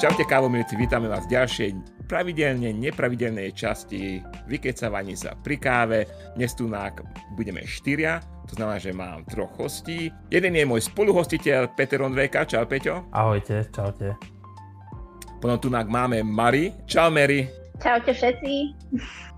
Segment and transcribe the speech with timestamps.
[0.00, 1.70] Čaute kávomilci, vítame vás v ďalšej
[2.08, 6.08] pravidelne nepravidelnej časti vykecavaní sa pri káve.
[6.40, 6.72] Dnes tu
[7.36, 10.08] budeme štyria, to znamená, že mám troch hostí.
[10.32, 13.12] Jeden je môj spoluhostiteľ Peter Ondvejka, čau Peťo.
[13.12, 14.16] Ahojte, čaute.
[15.36, 17.44] Potom tu máme Mari, čau Mary.
[17.76, 18.52] Čaute všetci.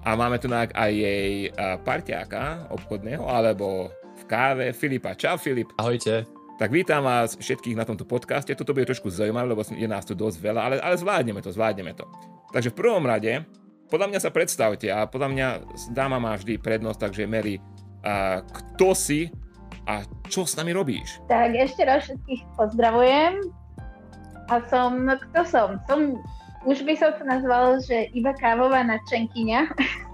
[0.06, 1.50] A máme tu aj jej
[1.82, 5.18] parťáka obchodného, alebo v káve Filipa.
[5.18, 5.74] Čau Filip.
[5.74, 6.22] Ahojte.
[6.60, 8.52] Tak vítam vás všetkých na tomto podcaste.
[8.52, 11.96] Toto bude trošku zaujímavé, lebo je nás tu dosť veľa, ale, ale zvládneme to, zvládneme
[11.96, 12.04] to.
[12.52, 13.48] Takže v prvom rade,
[13.88, 15.46] podľa mňa sa predstavte a podľa mňa
[15.96, 17.56] dáma má vždy prednosť, takže Mary,
[18.04, 19.32] a kto si
[19.88, 21.24] a čo s nami robíš?
[21.32, 23.40] Tak ešte raz všetkých pozdravujem.
[24.52, 25.68] A som, kto som?
[25.88, 26.20] Som,
[26.68, 29.60] už by som sa nazval, že iba kávová nadšenkyňa.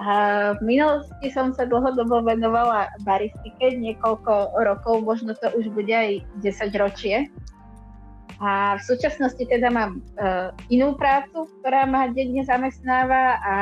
[0.00, 6.72] V minulosti som sa dlhodobo venovala baristike, niekoľko rokov, možno to už bude aj 10
[6.80, 7.28] ročie.
[8.40, 13.56] A v súčasnosti teda mám uh, inú prácu, ktorá ma denne zamestnáva a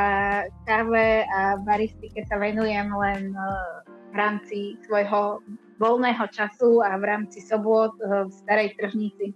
[0.62, 5.42] káve a baristike sa venujem len uh, v rámci svojho
[5.82, 9.34] voľného času a v rámci sobot uh, v starej tržnici.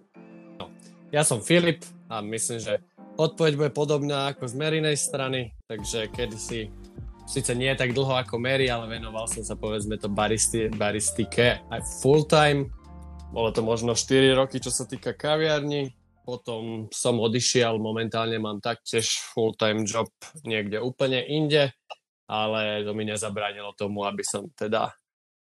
[1.11, 2.78] Ja som Filip a myslím, že
[3.19, 6.70] odpoveď bude podobná ako z Merinej strany, takže kedy si
[7.27, 11.81] síce nie tak dlho ako Mary, ale venoval som sa povedzme to baristi, baristike aj
[12.03, 12.70] full time.
[13.33, 15.97] Bolo to možno 4 roky, čo sa týka kaviarni.
[16.23, 20.06] Potom som odišiel, momentálne mám taktiež full time job
[20.47, 21.75] niekde úplne inde,
[22.31, 24.95] ale to mi nezabránilo tomu, aby som teda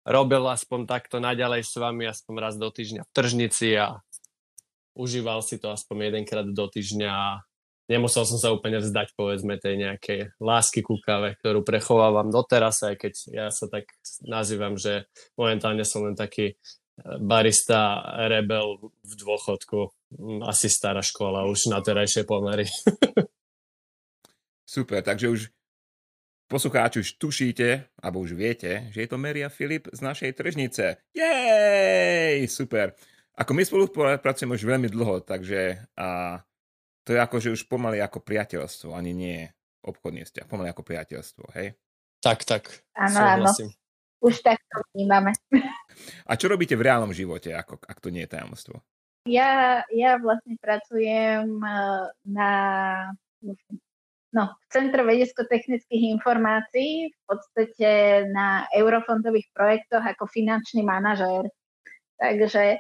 [0.04, 4.02] robil aspoň takto naďalej s vami, aspoň raz do týždňa v tržnici a
[4.98, 7.44] užíval si to aspoň jedenkrát do týždňa
[7.92, 12.96] nemusel som sa úplne vzdať, povedzme, tej nejakej lásky ku káve, ktorú prechovávam doteraz, aj
[13.00, 13.92] keď ja sa tak
[14.24, 16.56] nazývam, že momentálne som len taký e,
[17.20, 19.92] barista rebel v dôchodku.
[20.16, 22.68] Mm, asi stará škola, už na terajšie pomery.
[24.74, 25.42] Super, takže už
[26.48, 31.02] poslucháči už tušíte, alebo už viete, že je to Meria Filip z našej tržnice.
[31.18, 32.94] Jej, super.
[33.34, 33.90] Ako my spolu
[34.22, 36.38] pracujeme už veľmi dlho, takže a
[37.04, 39.40] to je ako, že už pomaly ako priateľstvo, ani nie
[39.84, 41.76] obchodný vzťah, pomaly ako priateľstvo, hej?
[42.24, 42.72] Tak, tak.
[42.96, 43.52] Áno, áno.
[44.24, 45.36] Už tak to vnímame.
[46.30, 48.80] A čo robíte v reálnom živote, ako, ak to nie je tajomstvo?
[49.28, 52.52] Ja, ja vlastne pracujem eh, na
[54.32, 61.48] no, v Centre vedecko-technických informácií, v podstate na eurofondových projektoch ako finančný manažér.
[62.18, 62.80] Takže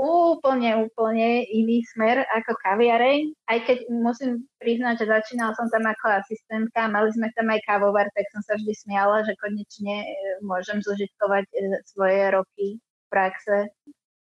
[0.00, 6.24] úplne, úplne iný smer ako kaviareň, aj keď musím priznať, že začínala som tam ako
[6.24, 10.08] asistentka, mali sme tam aj kávovar, tak som sa vždy smiala, že konečne e,
[10.40, 13.68] môžem zužitkovať e, svoje roky v praxe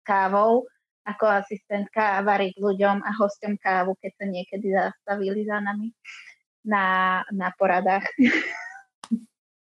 [0.06, 0.70] kávou
[1.06, 5.94] ako asistentka a variť ľuďom a hostom kávu, keď sa niekedy zastavili za nami
[6.66, 8.06] na, na poradách.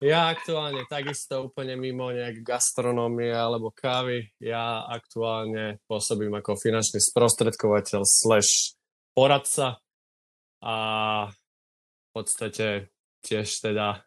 [0.02, 4.34] Ja aktuálne takisto úplne mimo nejak gastronómie alebo kávy.
[4.42, 8.74] Ja aktuálne pôsobím ako finančný sprostredkovateľ slash
[9.14, 9.78] poradca
[10.58, 10.76] a
[11.30, 12.90] v podstate
[13.22, 14.02] tiež teda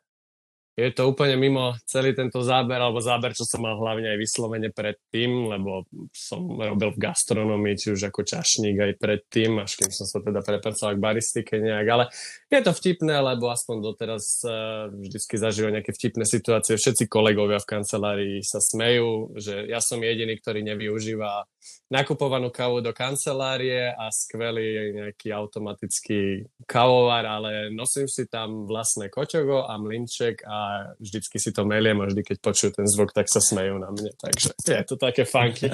[0.74, 4.74] je to úplne mimo celý tento záber, alebo záber, čo som mal hlavne aj vyslovene
[4.74, 10.02] predtým, lebo som robil v gastronomii, či už ako čašník aj predtým, až kým som
[10.02, 12.04] sa teda prepracoval k baristike nejak, ale
[12.50, 16.74] je to vtipné, lebo aspoň doteraz uh, vždycky zažívam nejaké vtipné situácie.
[16.74, 21.46] Všetci kolegovia v kancelárii sa smejú, že ja som jediný, ktorý nevyužíva
[21.94, 29.70] nakupovanú kávu do kancelárie a skvelý nejaký automatický kavovar, ale nosím si tam vlastné koťogo
[29.70, 30.63] a mlinček a
[31.00, 34.10] vždycky si to meliem a vždy, keď počujú ten zvuk, tak sa smejú na mne.
[34.16, 35.70] Takže je to také funky.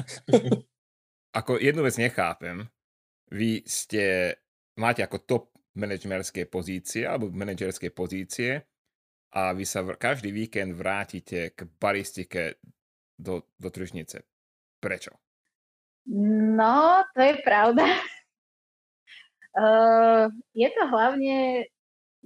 [1.38, 2.66] ako jednu vec nechápem.
[3.30, 4.34] Vy ste,
[4.74, 5.44] máte ako top
[5.78, 8.66] manažerské pozície alebo manažerské pozície
[9.30, 12.58] a vy sa každý víkend vrátite k baristike
[13.14, 14.26] do, do tržnice.
[14.82, 15.14] Prečo?
[16.56, 17.86] No, to je pravda.
[19.54, 20.26] Uh,
[20.62, 21.70] je to hlavne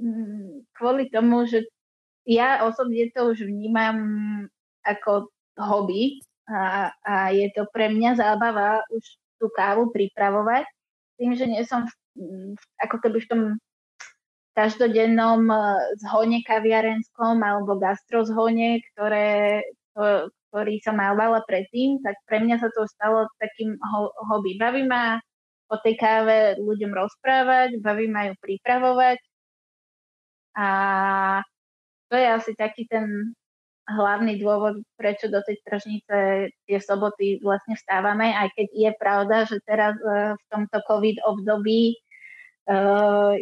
[0.00, 1.68] mm, kvôli tomu, že
[2.24, 3.96] ja osobne to už vnímam
[4.84, 5.28] ako
[5.60, 9.04] hobby a, a je to pre mňa zábava už
[9.40, 10.64] tú kávu pripravovať.
[11.20, 11.92] Tým, že nie som v,
[12.82, 13.42] ako keby v tom
[14.54, 15.56] každodennom e,
[16.02, 19.62] zhone kaviarenskom alebo gastrozhone, ktoré,
[19.94, 24.58] to, ktorý som mávala predtým, tak pre mňa sa to stalo takým ho, hobby.
[24.58, 25.18] Baví ma
[25.70, 29.18] o tej káve ľuďom rozprávať, baví ma ju pripravovať
[30.54, 30.68] a
[32.14, 33.34] to je asi taký ten
[33.90, 39.58] hlavný dôvod, prečo do tej tržnice tie soboty vlastne vstávame, aj keď je pravda, že
[39.66, 41.98] teraz v tomto COVID období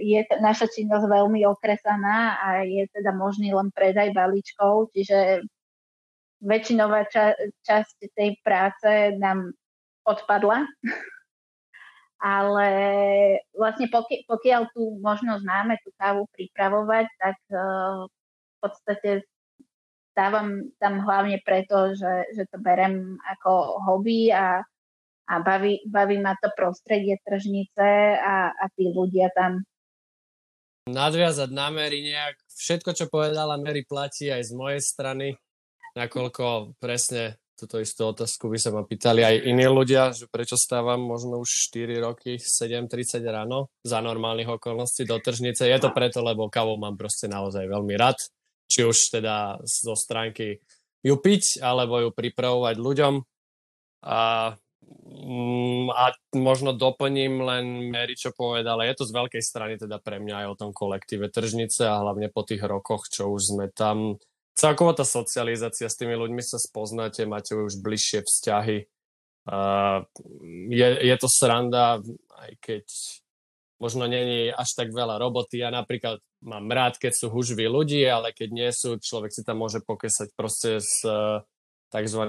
[0.00, 5.46] je naša činnosť veľmi okresaná a je teda možný len predaj balíčkov, čiže
[6.42, 9.54] väčšinová ča- časť tej práce nám
[10.02, 10.66] odpadla.
[12.22, 12.70] Ale
[13.54, 18.21] vlastne poki- pokiaľ tu možnosť máme tú kávu pripravovať, tak v
[18.62, 19.26] podstate
[20.14, 24.62] dávam tam hlavne preto, že, že to berem ako hobby a,
[25.26, 29.64] a baví, baví ma to prostredie tržnice a, a tí ľudia tam.
[30.87, 35.38] Nadviazať na Mary nejak, všetko, čo povedala Mary, platí aj z mojej strany
[35.97, 40.99] nakoľko presne túto istú otázku by sa ma pýtali aj iní ľudia, že prečo stávam
[40.99, 45.70] možno už 4 roky 7.30 ráno za normálnych okolností do tržnice.
[45.70, 48.19] Je to preto, lebo kávu mám proste naozaj veľmi rád.
[48.72, 50.64] Či už teda zo stránky
[51.04, 53.14] ju piť, alebo ju pripravovať ľuďom.
[54.08, 54.56] A,
[54.88, 56.04] mm, a
[56.40, 58.88] možno doplním len Mary, čo povedala.
[58.88, 62.32] Je to z veľkej strany teda pre mňa aj o tom kolektíve tržnice a hlavne
[62.32, 64.16] po tých rokoch, čo už sme tam
[64.56, 68.88] celkovo tá socializácia s tými ľuďmi sa spoznáte, máte už bližšie vzťahy.
[69.42, 70.06] Uh,
[70.70, 71.98] je, je to sranda,
[72.38, 72.86] aj keď
[73.82, 75.58] možno není až tak veľa roboty.
[75.58, 79.58] Ja napríklad mám rád, keď sú hužví ľudí, ale keď nie sú, človek si tam
[79.58, 81.43] môže pokesať proste s uh,
[81.90, 82.23] tzv.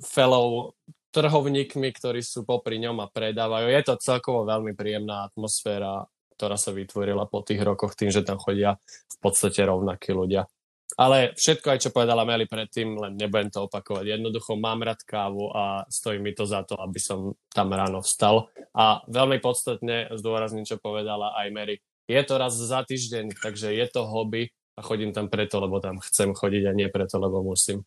[0.00, 0.72] fellow
[1.12, 3.68] trhovníkmi, ktorí sú popri ňom a predávajú.
[3.68, 8.40] Je to celkovo veľmi príjemná atmosféra, ktorá sa vytvorila po tých rokoch tým, že tam
[8.40, 10.48] chodia v podstate rovnakí ľudia.
[10.94, 14.14] Ale všetko aj, čo povedala Meli predtým, len nebudem to opakovať.
[14.14, 18.46] Jednoducho mám rád kávu a stojí mi to za to, aby som tam ráno vstal.
[18.70, 21.76] A veľmi podstatne zdôrazním, čo povedala aj Mary.
[22.06, 25.98] Je to raz za týždeň, takže je to hobby a chodím tam preto, lebo tam
[25.98, 27.82] chcem chodiť a nie preto, lebo musím.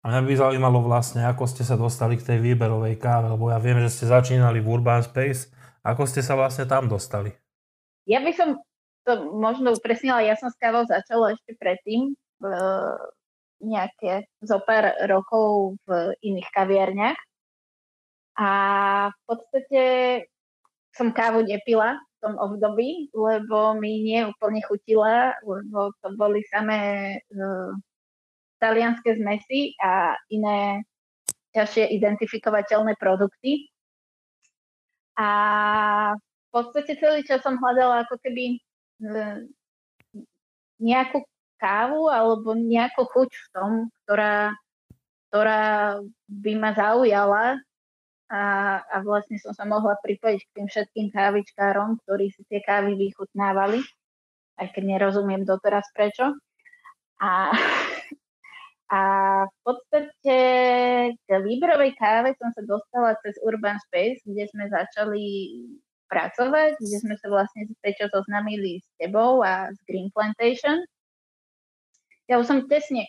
[0.00, 3.60] A mňa by zaujímalo vlastne, ako ste sa dostali k tej výberovej káve, lebo ja
[3.60, 5.52] viem, že ste začínali v Urban Space.
[5.84, 7.32] Ako ste sa vlastne tam dostali?
[8.08, 8.56] Ja by som
[9.04, 12.46] to možno upresnila, ja som s kávou začala ešte predtým, v
[13.60, 17.20] nejaké zo pár rokov v iných kaviarniach.
[18.40, 18.50] A
[19.12, 19.82] v podstate
[20.96, 27.14] som kávu nepila v tom období, lebo mi nie úplne chutila, lebo to boli samé
[27.36, 27.72] uh,
[28.60, 30.84] talianské zmesy a iné
[31.52, 33.68] ťažšie identifikovateľné produkty.
[35.20, 35.28] A
[36.16, 38.56] v podstate celý čas som hľadala ako keby
[40.80, 41.18] nejakú
[41.60, 43.70] kávu alebo nejakú chuť v tom,
[44.04, 44.56] ktorá,
[45.28, 47.60] ktorá by ma zaujala
[48.30, 48.42] a,
[48.80, 53.84] a vlastne som sa mohla pripojiť k tým všetkým kávičkárom, ktorí si tie kávy vychutnávali,
[54.56, 56.32] aj keď nerozumiem doteraz prečo.
[57.20, 57.52] A,
[58.88, 59.00] a
[59.44, 60.38] v podstate
[61.12, 65.26] k výberovej káve som sa dostala cez Urban Space, kde sme začali
[66.10, 70.82] pracovať, kde sme sa vlastne prečo zoznamili s tebou a s Green Plantation.
[72.26, 73.06] Ja už som tesne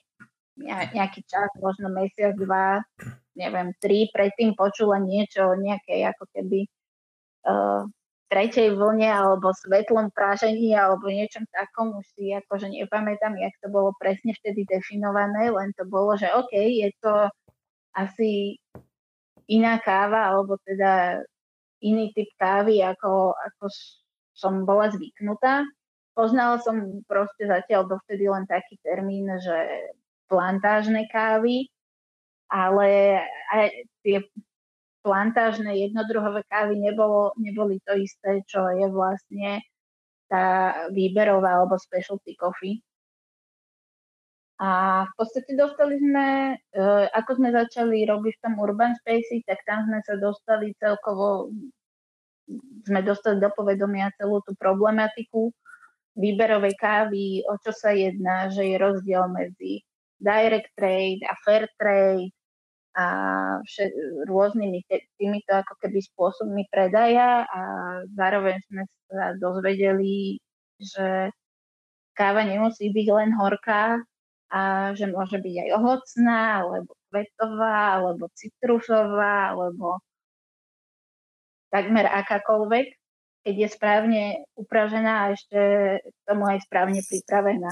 [0.93, 2.85] nejaký čas, možno mesiac, dva,
[3.33, 6.59] neviem, tri, predtým počula niečo o nejakej ako keby
[7.49, 7.89] uh,
[8.31, 13.91] tretej vlne alebo svetlom prážení alebo niečom takom, už si akože nepamätám, jak to bolo
[13.99, 17.27] presne vtedy definované, len to bolo, že OK, je to
[17.91, 18.55] asi
[19.51, 21.23] iná káva, alebo teda
[21.81, 23.65] iný typ kávy, ako, ako
[24.31, 25.65] som bola zvyknutá.
[26.13, 29.57] Poznala som proste zatiaľ dovtedy len taký termín, že
[30.29, 31.67] plantážne kávy,
[32.51, 33.19] ale
[33.51, 33.65] aj
[34.05, 34.17] tie
[35.01, 39.65] plantážne jednodruhové kávy nebolo, neboli to isté, čo je vlastne
[40.29, 42.79] tá výberová alebo specialty coffee.
[44.61, 46.85] A v podstate dostali sme, e,
[47.17, 51.49] ako sme začali robiť v tom Urban Space, tak tam sme sa dostali celkovo,
[52.85, 55.49] sme dostali do povedomia celú tú problematiku
[56.13, 59.81] výberovej kávy, o čo sa jedná, že je rozdiel medzi
[60.21, 62.29] direct trade a fair trade
[62.93, 63.05] a
[63.65, 63.89] všet,
[64.29, 64.85] rôznymi
[65.17, 67.61] týmito ako keby spôsobmi predaja a
[68.13, 70.37] zároveň sme sa dozvedeli,
[70.77, 71.33] že
[72.13, 74.03] káva nemusí byť len horká,
[74.51, 80.03] a že môže byť aj ovocná, alebo kvetová, alebo citrusová, alebo
[81.71, 82.87] takmer akákoľvek,
[83.47, 84.23] keď je správne
[84.59, 85.59] upražená a ešte
[86.03, 87.71] k tomu aj správne pripravená.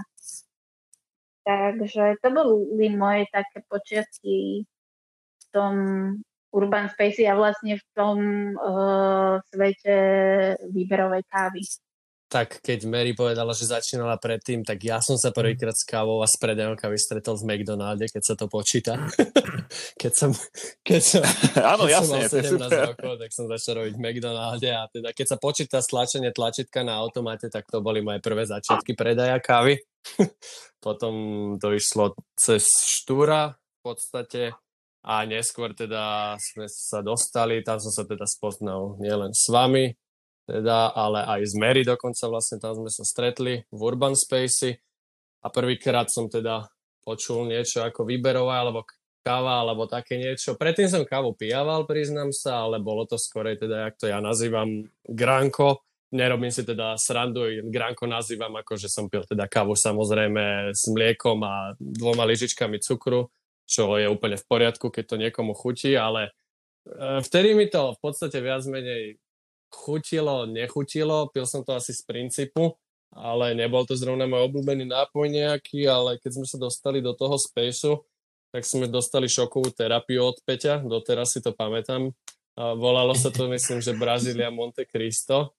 [1.44, 4.64] Takže to boli moje také počiatky
[5.40, 5.74] v tom
[6.50, 8.18] Urban Space a vlastne v tom
[8.58, 9.98] uh, svete
[10.74, 11.62] výberovej kávy.
[12.30, 16.30] Tak keď Mary povedala, že začínala predtým, tak ja som sa prvýkrát s kávou a
[16.30, 19.02] s predajom kávy stretol v McDonalde, keď sa to počíta.
[20.02, 20.32] keď som,
[20.86, 21.22] keď som,
[21.74, 24.70] Áno, keď jasne, som mal 17 to je rokov, tak som začal robiť v McDonalde
[24.70, 28.94] a teda keď sa počíta stlačenie tlačítka na automate, tak to boli moje prvé začiatky
[28.94, 29.82] predaja kávy.
[30.86, 31.14] Potom
[31.58, 34.54] to išlo cez Štúra v podstate
[35.02, 39.98] a neskôr teda sme sa dostali, tam som sa teda spoznal nielen s vami,
[40.50, 44.74] teda, ale aj z Mary dokonca vlastne tam sme sa stretli v Urban Spacey
[45.46, 46.66] a prvýkrát som teda
[47.06, 48.90] počul niečo ako výberová alebo
[49.22, 50.58] káva alebo také niečo.
[50.58, 54.90] Predtým som kávu pijaval, priznám sa, ale bolo to skorej teda, jak to ja nazývam,
[55.06, 55.86] granko.
[56.10, 61.38] Nerobím si teda srandu, granko nazývam ako, že som pil teda kávu samozrejme s mliekom
[61.46, 63.30] a dvoma lyžičkami cukru
[63.70, 66.34] čo je úplne v poriadku, keď to niekomu chutí, ale
[66.90, 69.22] e, vtedy mi to v podstate viac menej
[69.70, 72.74] chutilo, nechutilo, pil som to asi z princípu,
[73.14, 77.38] ale nebol to zrovna môj obľúbený nápoj nejaký, ale keď sme sa dostali do toho
[77.38, 78.02] spaceu,
[78.50, 82.10] tak sme dostali šokovú terapiu od Peťa, doteraz si to pamätám.
[82.58, 85.54] Volalo sa to, myslím, že Brazília Monte Cristo,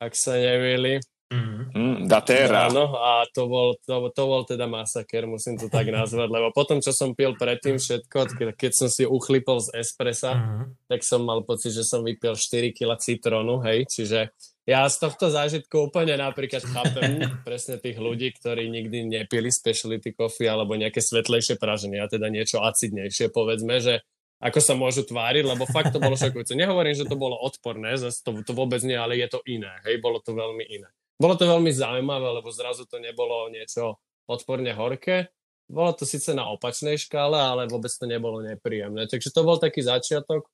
[0.00, 0.98] ak sa nevili.
[1.28, 1.76] Mm-hmm.
[1.76, 2.72] Mm, Datera.
[2.72, 6.80] Áno, a to bol, to, to bol teda masaker, musím to tak nazvať, lebo potom,
[6.80, 10.88] čo som pil predtým všetko, keď som si uchlipol z espressa, mm-hmm.
[10.88, 14.32] tak som mal pocit, že som vypil 4 kg citrónu, hej, čiže
[14.64, 20.48] ja z tohto zážitku úplne napríklad chápem presne tých ľudí, ktorí nikdy nepili specialty coffee
[20.48, 24.00] alebo nejaké svetlejšie praženie, a teda niečo acidnejšie, povedzme, že
[24.38, 26.54] ako sa môžu tváriť, lebo fakt to bolo šokujúce.
[26.54, 29.98] Nehovorím, že to bolo odporné, zase to, to vôbec nie, ale je to iné, hej,
[29.98, 30.88] bolo to veľmi iné.
[31.18, 33.98] Bolo to veľmi zaujímavé, lebo zrazu to nebolo niečo
[34.30, 35.34] odporne horké.
[35.68, 39.10] Bolo to síce na opačnej škále, ale vôbec to nebolo nepríjemné.
[39.10, 40.48] Takže to bol taký začiatok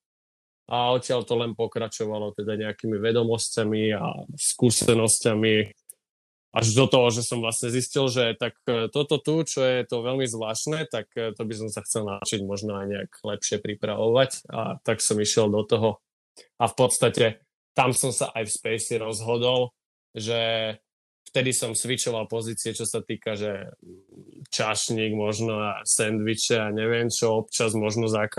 [0.67, 5.55] a odtiaľ to len pokračovalo teda nejakými vedomosťami a skúsenosťami
[6.55, 10.07] až do toho, že som vlastne zistil, že tak e, toto tu, čo je to
[10.07, 14.47] veľmi zvláštne, tak e, to by som sa chcel naučiť možno aj nejak lepšie pripravovať
[14.55, 15.99] a tak som išiel do toho
[16.63, 17.43] a v podstate
[17.75, 19.75] tam som sa aj v Spacey rozhodol,
[20.15, 20.41] že
[21.35, 23.75] vtedy som switchoval pozície, čo sa týka, že
[24.55, 28.31] čašník možno a sendviče a neviem čo, občas možno za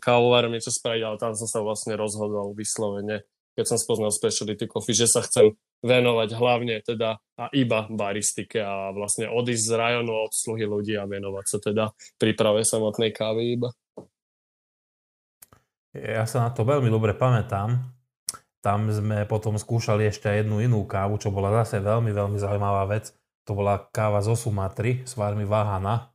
[0.00, 4.96] kávovarom niečo spraviť, ale tam som sa vlastne rozhodol vyslovene, keď som spoznal specialty coffee,
[4.96, 5.52] že sa chcem
[5.84, 11.44] venovať hlavne teda a iba baristike a vlastne odísť z rajonu obsluhy ľudí a venovať
[11.44, 11.84] sa teda
[12.16, 13.68] príprave samotnej kávy iba.
[15.92, 17.76] Ja sa na to veľmi dobre pamätám,
[18.62, 23.10] tam sme potom skúšali ešte jednu inú kávu, čo bola zase veľmi, veľmi zaujímavá vec.
[23.42, 26.14] To bola káva zo Sumatry s vármi Vahana.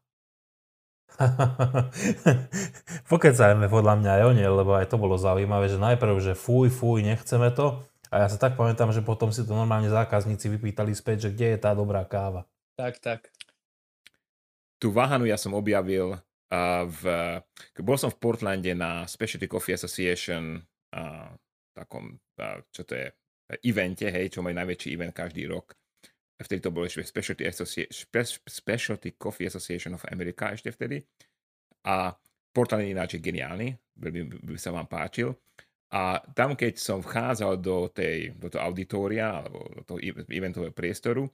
[3.11, 6.71] Pokecajme podľa mňa aj o nie, lebo aj to bolo zaujímavé, že najprv, že fuj,
[6.71, 7.83] fuj, nechceme to.
[8.07, 11.47] A ja sa tak pamätám, že potom si to normálne zákazníci vypýtali späť, že kde
[11.51, 12.47] je tá dobrá káva.
[12.79, 13.27] Tak, tak.
[14.79, 17.03] Tu Vahanu ja som objavil uh, v...
[17.83, 20.63] Bol som v Portlande na Specialty Coffee Association
[20.95, 21.27] uh,
[21.75, 22.15] takom,
[22.71, 23.07] čo to je,
[23.63, 25.73] evente, hej, čo majú najväčší event každý rok.
[26.37, 27.49] Vtedy to bolo ešte Specialty,
[28.45, 31.01] Specialty Coffee Association of America ešte vtedy.
[31.89, 32.13] A
[32.53, 35.33] portál je ináč geniálny, veľmi by sa vám páčil.
[35.87, 41.25] A tam, keď som vchádzal do, tej, do toho auditória alebo do toho eventového priestoru,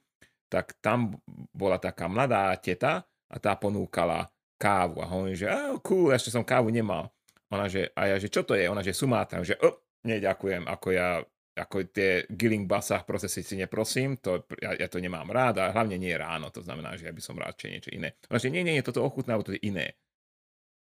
[0.46, 1.18] tak tam
[1.50, 4.30] bola taká mladá teta a tá ponúkala
[4.62, 5.02] kávu.
[5.02, 7.10] A hovorím, že oh, cool, ešte som kávu nemal.
[7.50, 8.70] Ona, že, a ja, že čo to je?
[8.70, 9.42] Ona, že Sumatra.
[9.42, 14.88] Že oh, neďakujem, ako ja ako tie Gilling basách procesy si neprosím, to, ja, ja,
[14.90, 17.92] to nemám rád a hlavne nie ráno, to znamená, že ja by som radšej niečo
[17.94, 18.18] iné.
[18.26, 19.94] No, že nie, nie, toto ochutná, to je iné.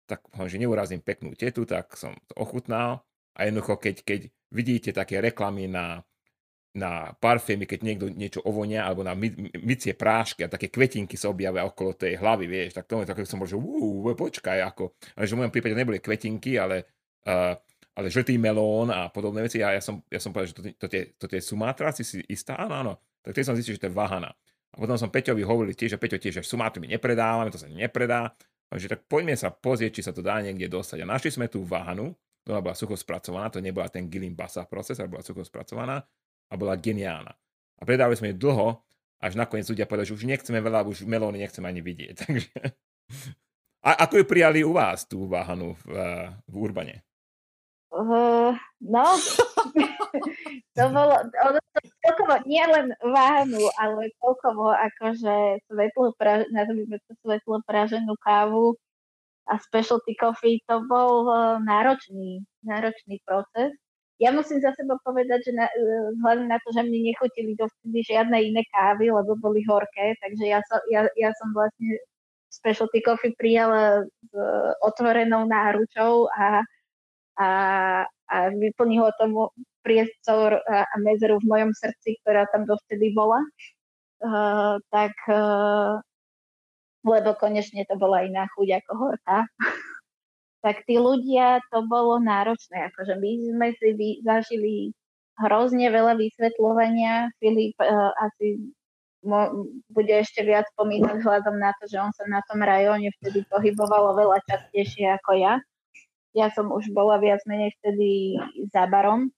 [0.07, 3.03] Tak že neurazím peknú tetu, tak som to ochutnal
[3.35, 6.03] a jednoducho, keď, keď vidíte také reklamy na,
[6.75, 9.15] na parfémy, keď niekto niečo ovonia, alebo na
[9.59, 13.43] mycie prášky a také kvetinky sa objavia okolo tej hlavy, vieš, tak tomu tak som
[13.43, 14.95] bol, že ú, počkaj, ako.
[15.19, 16.87] Ale že v mojom prípade neboli kvetinky, ale
[17.27, 17.55] uh,
[17.95, 19.59] ale žltý melón a podobné veci.
[19.59, 20.85] A ja som, ja som povedal, že to, to,
[21.19, 22.55] to, to, je Sumatra, si si istá?
[22.55, 22.93] Áno, áno.
[23.21, 24.31] Tak teď som zistil, že to je Vahana.
[24.71, 27.67] A potom som Peťovi hovoril tiež, že Peťo tiež, že Sumatru my nepredávame, to sa
[27.67, 28.31] nepredá.
[28.71, 31.03] Takže tak poďme sa pozrieť, či sa to dá niekde dostať.
[31.03, 32.15] A našli sme tú Vahanu,
[32.47, 35.99] ktorá bola sucho spracovaná, to nebola ten Gilling Basa proces, ale bola sucho spracovaná
[36.47, 37.35] a bola geniálna.
[37.77, 38.79] A predávali sme ju dlho,
[39.21, 42.15] až nakoniec ľudia povedali, že už nechceme veľa, už melóny nechceme ani vidieť.
[42.23, 42.51] Takže...
[43.81, 45.85] A ako ju prijali u vás, tú váhanu v,
[46.47, 47.03] v Urbane?
[47.91, 49.03] Uh, no,
[50.79, 57.13] to bolo, ono to celkovo, nie len váhnu, ale celkovo akože svetlo, pra, nazvime to
[57.19, 58.79] svetlo praženú kávu
[59.51, 63.75] a specialty coffee, to bol uh, náročný, náročný proces.
[64.23, 68.07] ja musím za seba povedať, že na, e, vzhľadom na to, že mne nechutili dovtedy
[68.07, 71.99] žiadne iné kávy, lebo boli horké, takže ja som, ja, ja som vlastne
[72.47, 74.31] specialty coffee prijala s
[74.79, 76.63] otvorenou náručou a,
[77.41, 77.47] a,
[78.05, 79.49] a vyplnilo tomu
[79.81, 83.41] priestor a, a medzeru v mojom srdci, ktorá tam dovtedy bola.
[84.21, 85.97] Uh, tak uh,
[87.01, 89.49] lebo konečne to bola iná chuť ako horká.
[90.65, 92.93] tak tí ľudia, to bolo náročné.
[92.93, 94.93] Akože my sme si vy, zažili
[95.41, 97.33] hrozne veľa vysvetľovania.
[97.41, 98.61] Filip uh, asi
[99.25, 103.45] mo, bude ešte viac spomínať vzhľadom na to, že on sa na tom rajóne vtedy
[103.49, 105.53] pohyboval veľa častejšie ako ja.
[106.31, 108.39] Ja som už bola viac menej vtedy
[108.71, 109.31] za barom,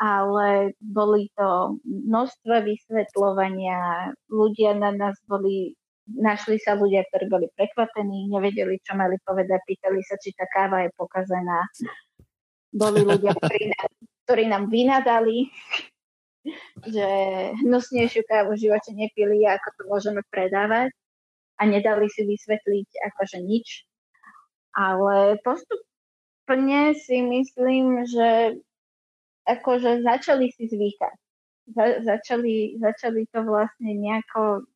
[0.00, 5.78] ale boli to množstva vysvetľovania, ľudia na nás boli
[6.16, 10.82] našli sa ľudia, ktorí boli prekvapení, nevedeli, čo mali povedať, pýtali sa, či tá káva
[10.86, 11.62] je pokazená.
[12.74, 13.90] Boli ľudia, ktorí nám,
[14.26, 15.50] ktorí nám vynadali,
[16.88, 17.08] že
[17.62, 20.90] hnusnejšiu kávu v živote nepili, ako to môžeme predávať
[21.60, 23.84] a nedali si vysvetliť akože nič.
[24.76, 28.60] Ale postupne si myslím, že
[29.46, 31.16] akože začali si zvykať.
[31.70, 34.66] Za, začali, začali to vlastne nejako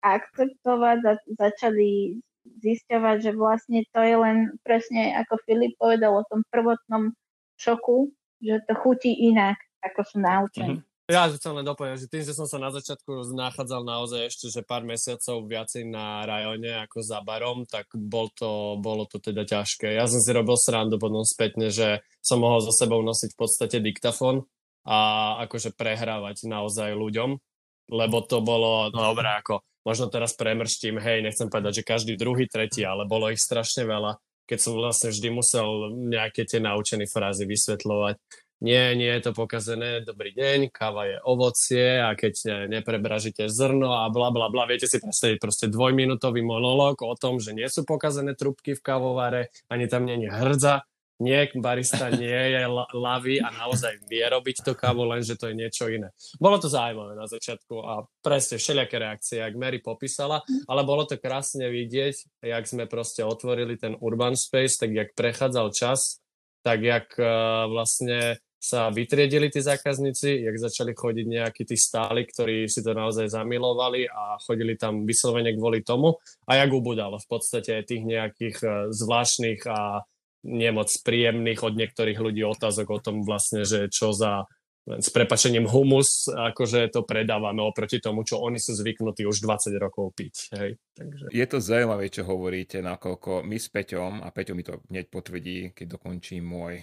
[0.00, 2.18] akceptovať, a začali
[2.64, 7.12] zisťovať, že vlastne to je len presne ako Filip povedal o tom prvotnom
[7.60, 8.08] šoku,
[8.40, 10.80] že to chutí inak, ako sú naučení.
[10.80, 10.89] Mm-hmm.
[11.10, 14.62] Ja chcem len dopovedať, že tým, že som sa na začiatku nachádzal naozaj ešte, že
[14.62, 19.98] pár mesiacov viacej na rajone ako za barom, tak bol to, bolo to teda ťažké.
[19.98, 23.82] Ja som si robil srandu potom spätne, že som mohol so sebou nosiť v podstate
[23.82, 24.46] diktafón
[24.86, 27.42] a akože prehrávať naozaj ľuďom,
[27.90, 32.46] lebo to bolo, no dobré, ako možno teraz premrštím, hej, nechcem povedať, že každý druhý,
[32.46, 34.14] tretí, ale bolo ich strašne veľa,
[34.46, 38.16] keď som vlastne vždy musel nejaké tie naučené frázy vysvetľovať.
[38.60, 44.12] Nie, nie je to pokazené, dobrý deň, káva je ovocie a keď neprebražíte zrno a
[44.12, 48.36] bla bla bla, viete si predstaviť proste dvojminútový monológ o tom, že nie sú pokazené
[48.36, 50.84] trubky v kávovare, ani tam nie je hrdza,
[51.20, 52.64] nie, barista nie je
[52.96, 56.12] lavý a naozaj vie robiť to kávu, lenže to je niečo iné.
[56.40, 61.20] Bolo to zaujímavé na začiatku a presne všelijaké reakcie, jak Mary popísala, ale bolo to
[61.20, 66.24] krásne vidieť, jak sme proste otvorili ten urban space, tak jak prechádzal čas,
[66.64, 72.68] tak jak uh, vlastne sa vytriedili tí zákazníci, jak začali chodiť nejakí tí stáli, ktorí
[72.68, 77.80] si to naozaj zamilovali a chodili tam vyslovene kvôli tomu a jak ubudalo v podstate
[77.88, 80.04] tých nejakých uh, zvláštnych a
[80.44, 84.44] nemoc príjemných od niektorých ľudí otázok o tom vlastne, že čo za
[84.88, 90.16] s prepačením humus, akože to predávame oproti tomu, čo oni sú zvyknutí už 20 rokov
[90.16, 90.34] piť.
[90.56, 90.70] Hej.
[90.96, 91.24] Takže...
[91.30, 95.76] Je to zaujímavé, čo hovoríte, nakoľko my s Peťom, a Peťo mi to hneď potvrdí,
[95.76, 96.80] keď dokončím môj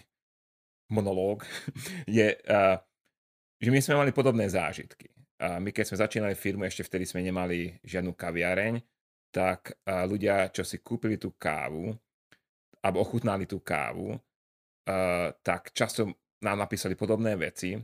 [0.91, 1.43] monológ,
[2.07, 2.35] je,
[3.57, 5.11] že my sme mali podobné zážitky.
[5.37, 8.81] My keď sme začínali firmu, ešte vtedy sme nemali žiadnu kaviareň,
[9.29, 11.93] tak ľudia, čo si kúpili tú kávu,
[12.81, 14.17] alebo ochutnali tú kávu,
[15.43, 16.09] tak často
[16.41, 17.77] nám napísali podobné veci.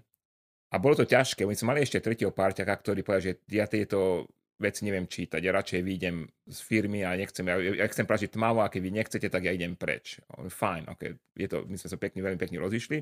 [0.74, 4.26] A bolo to ťažké, my sme mali ešte tretieho párťaka, ktorý povedal, že ja tieto
[4.64, 8.64] veci neviem čítať, ja radšej vyjdem z firmy a nechcem, ja, ja chcem pražiť tmavo
[8.64, 10.24] a keď vy nechcete, tak ja idem preč.
[10.32, 11.02] Fajn, ok,
[11.36, 12.98] je to, my sme sa pekne, veľmi pekne rozišli.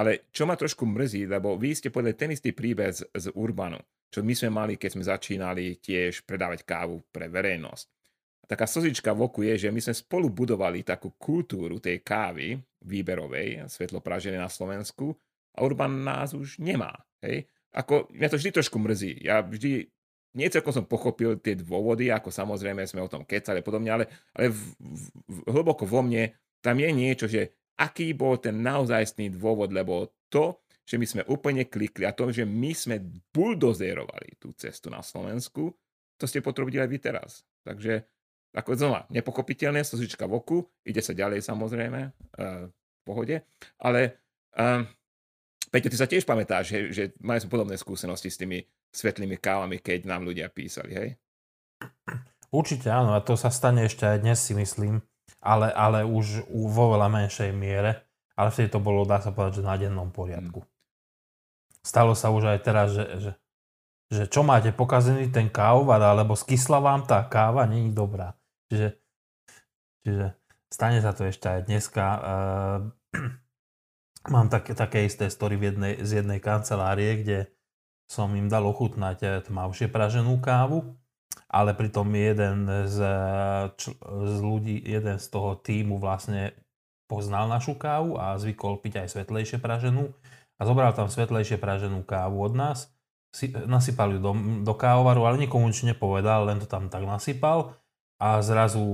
[0.00, 3.80] Ale čo ma trošku mrzí, lebo vy ste povedali ten istý príbeh z, z Urbanu,
[4.08, 7.98] čo my sme mali, keď sme začínali tiež predávať kávu pre verejnosť
[8.48, 13.68] taká slzička v oku je, že my sme spolu budovali takú kultúru tej kávy výberovej,
[13.68, 15.12] svetlo pražené na Slovensku
[15.52, 16.96] a Urban nás už nemá.
[17.20, 17.44] Hej?
[17.76, 19.20] Ako, mňa to vždy trošku mrzí.
[19.20, 19.92] Ja vždy,
[20.38, 24.04] nie celkom som pochopil tie dôvody, ako samozrejme sme o tom kecali a podobne, ale,
[24.38, 26.30] ale v, v, v, hlboko vo mne
[26.62, 31.66] tam je niečo, že aký bol ten naozajstný dôvod, lebo to, že my sme úplne
[31.66, 33.02] klikli a to, že my sme
[33.34, 35.74] buldozerovali tú cestu na Slovensku,
[36.14, 37.30] to ste potvrdili aj vy teraz.
[37.66, 38.06] Takže
[38.56, 43.36] ako znova, nepochopiteľné, slzička v oku, ide sa ďalej samozrejme, uh, v pohode,
[43.78, 44.00] ale
[44.56, 44.82] uh,
[45.68, 49.84] Peťo, ty sa tiež pamätáš, že, že mali sme podobné skúsenosti s tými svetlými kávami,
[49.84, 51.08] keď nám ľudia písali, hej?
[52.48, 55.04] Určite áno, a to sa stane ešte aj dnes si myslím,
[55.44, 59.68] ale, ale už vo veľa menšej miere, ale vtedy to bolo, dá sa povedať, že
[59.68, 60.64] na dennom poriadku.
[60.64, 60.72] Hmm.
[61.84, 63.32] Stalo sa už aj teraz, že, že,
[64.08, 68.32] že čo máte pokazený ten kávovar, alebo skysla vám tá káva, není dobrá.
[68.72, 68.88] Čiže,
[70.04, 70.26] čiže
[70.72, 72.04] stane sa to ešte aj dneska.
[72.16, 72.80] Uh,
[74.26, 77.38] mám také, také isté story v jednej, z jednej kancelárie, kde
[78.10, 80.98] som im dal ochutnať eh, tmavšie praženú kávu,
[81.48, 82.98] ale pritom jeden z,
[84.02, 86.56] z ľudí, jeden z toho týmu vlastne
[87.08, 90.12] poznal našu kávu a zvykol piť aj svetlejšie praženú
[90.58, 92.92] a zobral tam svetlejšie praženú kávu od nás,
[93.32, 97.76] si, nasypal ju do, do kávovaru, ale nikomu nič nepovedal, len to tam tak nasypal
[98.20, 98.84] a zrazu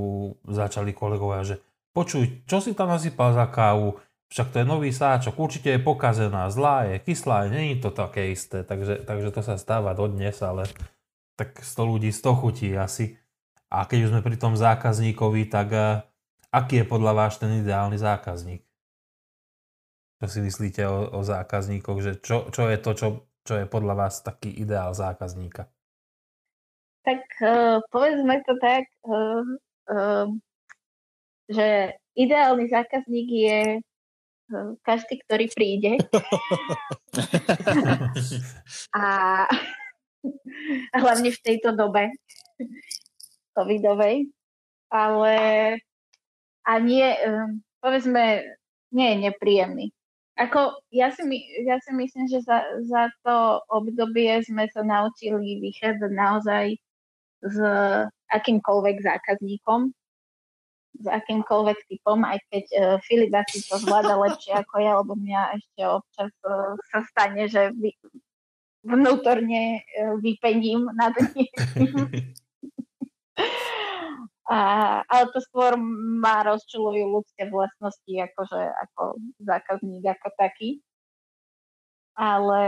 [0.46, 1.56] začali kolegovia, že
[1.90, 6.48] počuj, čo si tam nasypal za kávu, však to je nový sáčok, určite je pokazená,
[6.50, 10.66] zlá je, kyslá je, není to také isté, takže, takže to sa stáva dodnes, ale
[11.38, 13.18] tak 100 ľudí 100 chutí asi.
[13.70, 16.02] A keď už sme pri tom zákazníkovi, tak uh,
[16.54, 18.62] aký je podľa vás ten ideálny zákazník?
[20.22, 21.98] Čo si myslíte o, o zákazníkoch?
[21.98, 23.08] Že čo, čo je to, čo,
[23.42, 25.66] čo je podľa vás taký ideál zákazníka?
[27.04, 29.44] Tak uh, povedzme to tak, uh,
[29.90, 30.30] uh,
[31.50, 33.60] že ideálny zákazník je
[34.84, 35.92] každý, ktorý príde.
[38.96, 39.04] a
[40.96, 42.10] hlavne v tejto dobe
[43.54, 44.26] covidovej,
[44.90, 45.36] ale
[46.64, 48.42] a nie, um, povedzme,
[48.90, 49.86] nie je nepríjemný.
[50.34, 51.22] Ako, ja, si,
[51.62, 56.74] ja si myslím, že za, za to obdobie sme sa naučili vychádzať naozaj
[57.44, 57.56] s
[58.34, 59.94] akýmkoľvek zákazníkom,
[60.94, 65.40] s akýmkoľvek typom, aj keď uh, Filip asi to zvláda lepšie ako ja, lebo mňa
[65.58, 67.90] ešte občas uh, sa stane, že vy,
[68.86, 71.90] vnútorne uh, vypením nad niekým.
[74.44, 75.72] A, ale to skôr
[76.20, 80.84] má rozčulujú ľudské vlastnosti, akože ako zákazník ako taký.
[82.12, 82.62] Ale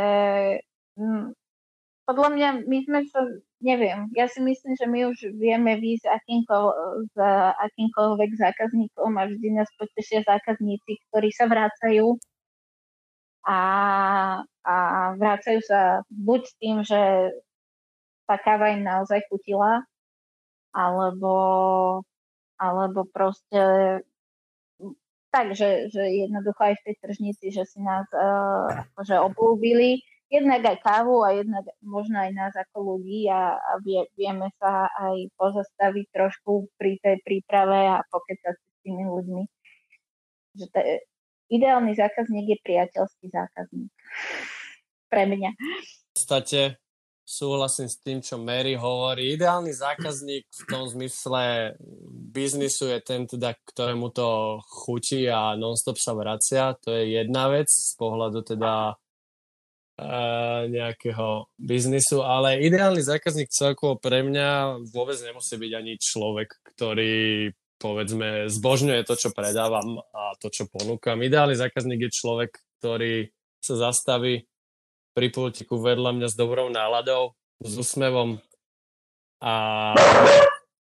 [2.07, 3.27] podľa mňa my sme sa,
[3.59, 6.57] neviem, ja si myslím, že my už vieme výjsť akýmko,
[7.19, 12.15] za akýmkoľvek zákazníkom a vždy nás potešia zákazníci, ktorí sa vrácajú.
[13.47, 13.59] A,
[14.67, 14.75] a
[15.19, 17.31] vrácajú sa buď s tým, že
[18.27, 19.83] tá káva im naozaj chutila,
[20.75, 21.35] alebo,
[22.59, 23.63] alebo proste
[25.31, 30.63] tak, že, že jednoducho aj v tej tržnici, že si nás uh, akože obľúbili, jednak
[30.67, 35.31] aj kávu a jednak možno aj nás ako ľudí a, a vie, vieme sa aj
[35.39, 39.43] pozastaviť trošku pri tej príprave a pokecať s tými ľuďmi.
[40.57, 40.79] Že to,
[41.51, 43.93] ideálny zákazník je priateľský zákazník.
[45.13, 45.51] Pre mňa.
[45.55, 46.83] V podstate
[47.23, 49.35] súhlasím s tým, čo Mary hovorí.
[49.35, 51.75] Ideálny zákazník v tom zmysle
[52.35, 56.75] biznisu je ten, teda, ktorému to chutí a nonstop sa vracia.
[56.83, 58.99] To je jedna vec z pohľadu teda
[60.69, 67.49] nejakého biznisu, ale ideálny zákazník celkovo pre mňa vôbec nemusí byť ani človek, ktorý
[67.81, 71.21] povedzme zbožňuje to, čo predávam a to, čo ponúkam.
[71.21, 74.45] Ideálny zákazník je človek, ktorý sa zastaví
[75.17, 77.33] pri pultiku vedľa mňa s dobrou náladou,
[77.65, 78.37] s úsmevom
[79.41, 79.55] a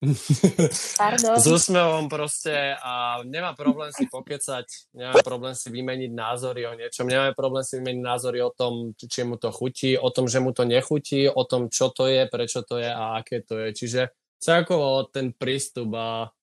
[0.02, 4.66] s úsmevom proste a nemá problém si pokecať,
[4.98, 9.22] nemá problém si vymeniť názory o niečom, nemá problém si vymeniť názory o tom, či
[9.22, 12.66] mu to chutí, o tom, že mu to nechutí, o tom, čo to je, prečo
[12.66, 13.68] to je a aké to je.
[13.78, 14.00] Čiže
[14.42, 16.34] celkovo ten prístup a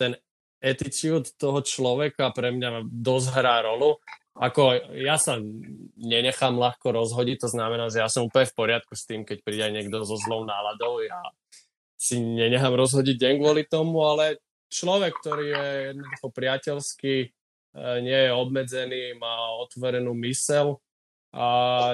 [0.00, 0.16] ten
[0.64, 4.00] attitude toho človeka pre mňa dosť hrá rolu.
[4.34, 5.38] Ako ja sa
[5.94, 9.68] nenechám ľahko rozhodiť, to znamená, že ja som úplne v poriadku s tým, keď príde
[9.70, 11.20] niekto so zlou náladou, ja
[12.04, 14.36] si nenechám rozhodiť deň kvôli tomu, ale
[14.68, 17.28] človek, ktorý je jednoducho priateľský, e,
[18.04, 20.84] nie je obmedzený, má otvorenú mysel
[21.32, 21.46] a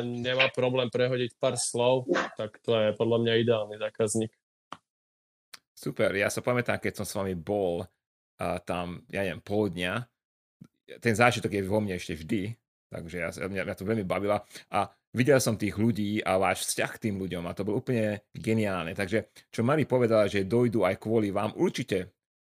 [0.02, 4.34] nemá problém prehodiť pár slov, tak to je podľa mňa ideálny zákazník.
[5.78, 7.86] Super, ja sa pamätám, keď som s vami bol
[8.36, 10.04] a tam, ja neviem, pol dňa.
[11.00, 12.52] Ten zážitok je vo mne ešte vždy,
[12.90, 14.44] takže ja, mňa, mňa to veľmi bavila.
[14.68, 18.22] A videl som tých ľudí a váš vzťah k tým ľuďom a to bolo úplne
[18.34, 18.94] geniálne.
[18.94, 22.14] Takže čo Mari povedala, že dojdu aj kvôli vám, určite,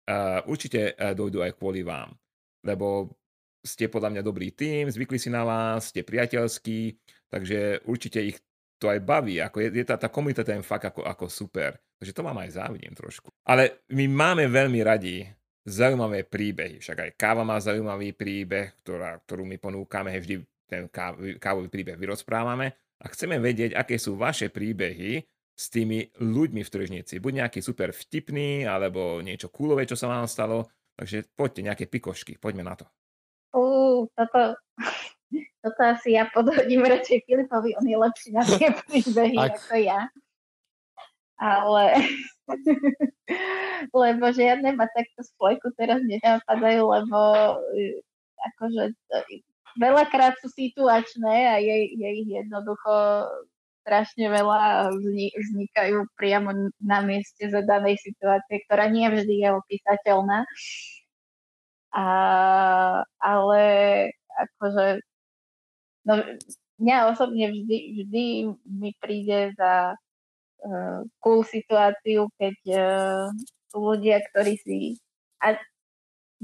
[0.09, 2.13] uh, určite uh, dojdu aj kvôli vám,
[2.65, 3.13] lebo
[3.63, 6.99] ste podľa mňa dobrý tým, zvykli si na vás, ste priateľskí,
[7.31, 8.37] takže určite ich
[8.75, 11.79] to aj baví, ako je, je tá, tá komunita ten fakt ako, ako super.
[12.03, 13.31] Takže to vám aj závidím trošku.
[13.47, 15.23] Ale my máme veľmi radi
[15.63, 16.83] zaujímavé príbehy.
[16.83, 20.89] Však aj káva má zaujímavý príbeh, ktorá, ktorú my ponúkame, vždy ten
[21.39, 22.73] kávový príbeh vyrozprávame
[23.03, 25.23] a chceme vedieť, aké sú vaše príbehy
[25.53, 27.21] s tými ľuďmi v tržnici.
[27.21, 30.65] Buď nejaký super vtipný, alebo niečo kúlové, čo sa vám stalo.
[30.97, 32.85] Takže poďte, nejaké pikošky, poďme na to.
[33.53, 34.57] Uh, toto,
[35.63, 39.61] toto asi ja podhodím radšej Filipovi, on je lepší na tie príbehy Ak...
[39.61, 40.01] ako ja.
[41.37, 41.85] Ale
[44.01, 47.19] lebo žiadne ma takto z fleku teraz nenapadajú, lebo
[47.75, 47.99] e,
[48.53, 49.19] akože e,
[49.79, 52.93] veľakrát sú situačné a je, je ich jednoducho
[53.83, 54.95] strašne veľa
[55.35, 60.47] vznikajú priamo na mieste za danej situácie, ktorá nie vždy je opísateľná.
[61.93, 62.05] A,
[63.19, 63.61] ale
[64.33, 65.03] akože
[66.07, 66.13] no,
[66.79, 68.25] mňa osobne vždy, vždy
[68.65, 73.27] mi príde za uh, cool situáciu, keď uh,
[73.75, 74.97] ľudia, ktorí si...
[75.43, 75.59] A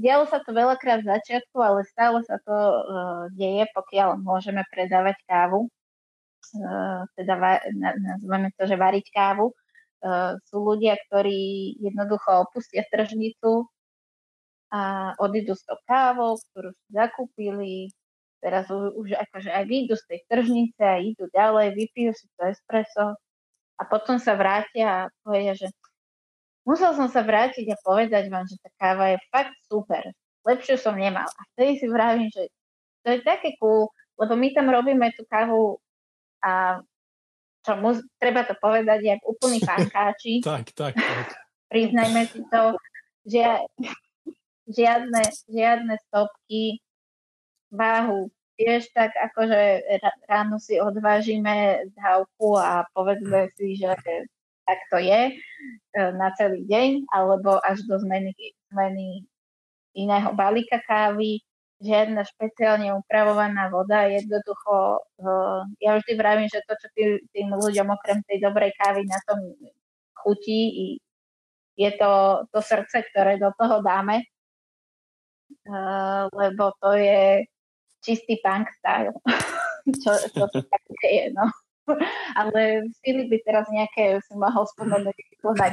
[0.00, 5.20] dialo sa to veľakrát v začiatku, ale stále sa to uh, deje, pokiaľ môžeme predávať
[5.28, 5.68] kávu.
[6.56, 9.52] Uh, teda va- nazveme to, že variť kávu.
[10.00, 13.68] Uh, sú ľudia, ktorí jednoducho opustia tržnicu
[14.72, 17.92] a odídu s tou kávou, ktorú si zakúpili,
[18.40, 23.20] teraz už akože aj vyjdu z tej tržnice a idú ďalej, vypijú si to espresso
[23.76, 25.68] a potom sa vrátia a povedia, že
[26.70, 30.14] musel som sa vrátiť a povedať vám, že tá káva je fakt super.
[30.46, 31.26] Lepšiu som nemal.
[31.26, 32.46] A vtedy si vravím, že
[33.02, 35.82] to je také cool, lebo my tam robíme tú kávu
[36.38, 36.78] a
[37.60, 40.40] čo, mus, treba to povedať, jak úplný pankáči.
[40.40, 41.26] tak, tak, tak.
[41.68, 42.74] Priznajme si to,
[43.26, 43.44] že
[44.70, 46.82] žiadne, žiadne stopky,
[47.70, 48.30] váhu.
[48.60, 49.88] Tiež tak akože
[50.28, 53.88] ráno si odvážime dávku a povedzme si, že
[54.70, 58.30] tak to je e, na celý deň, alebo až do zmeny,
[58.70, 59.26] zmeny
[59.98, 61.42] iného balíka kávy,
[61.82, 65.30] žiadna špeciálne upravovaná voda, jednoducho, e,
[65.82, 66.86] ja vždy vravím, že to, čo
[67.34, 69.42] tým ľuďom okrem tej dobrej kávy na tom
[70.22, 71.02] chutí,
[71.74, 75.74] je to, to srdce, ktoré do toho dáme, e,
[76.30, 77.42] lebo to je
[78.06, 79.10] čistý punk style,
[80.06, 81.50] čo, čo také je, no.
[82.40, 85.16] Ale Filip by teraz nejaké, si mohol spomenúť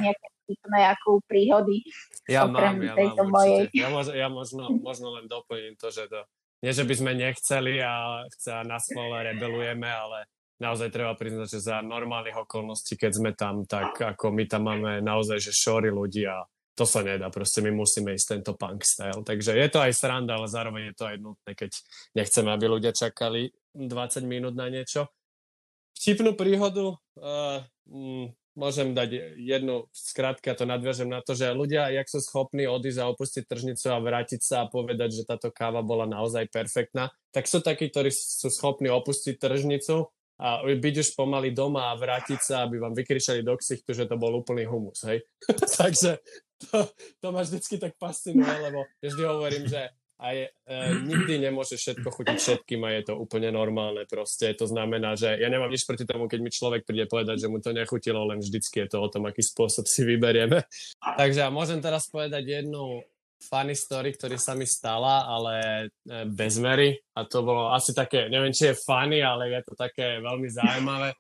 [0.02, 1.84] nejaké vtipné ako príhody.
[2.32, 3.68] Ja mám, ja tejto mám mojej.
[3.76, 6.24] Ja, možno, ja možno, možno len doplním to, že to,
[6.64, 10.26] nie, že by sme nechceli a, chce, na schvále rebelujeme, ale
[10.58, 15.06] naozaj treba priznať, že za normálnych okolností, keď sme tam, tak ako my tam máme
[15.06, 16.42] naozaj, že šory ľudí a
[16.78, 19.26] to sa nedá, proste my musíme ísť tento punk style.
[19.26, 21.72] Takže je to aj sranda, ale zároveň je to aj nutné, keď
[22.14, 25.10] nechceme, aby ľudia čakali 20 minút na niečo.
[25.98, 32.10] Vtipnú príhodu, uh, mm, môžem dať jednu skrátka, to nadviažem na to, že ľudia, jak
[32.10, 36.10] sú schopní odísť a opustiť tržnicu a vrátiť sa a povedať, že táto káva bola
[36.10, 41.94] naozaj perfektná, tak sú takí, ktorí sú schopní opustiť tržnicu a byť už pomaly doma
[41.94, 45.22] a vrátiť sa, aby vám vykričali do ksichtu, že to bol úplný humus, hej.
[45.82, 46.22] Takže
[46.58, 46.90] to,
[47.22, 50.50] to ma vždycky tak fascinuje, lebo vždy hovorím, že aj e,
[51.06, 54.50] nikdy nemôže všetko chutiť všetkým a je to úplne normálne proste.
[54.58, 57.62] To znamená, že ja nemám nič proti tomu, keď mi človek príde povedať, že mu
[57.62, 60.66] to nechutilo, len vždycky je to o tom, aký spôsob si vyberieme.
[61.22, 63.06] Takže ja môžem teraz povedať jednu
[63.38, 65.54] funny story, ktorý sa mi stala, ale
[66.10, 66.98] e, bez mery.
[67.14, 71.14] A to bolo asi také, neviem, či je funny, ale je to také veľmi zaujímavé.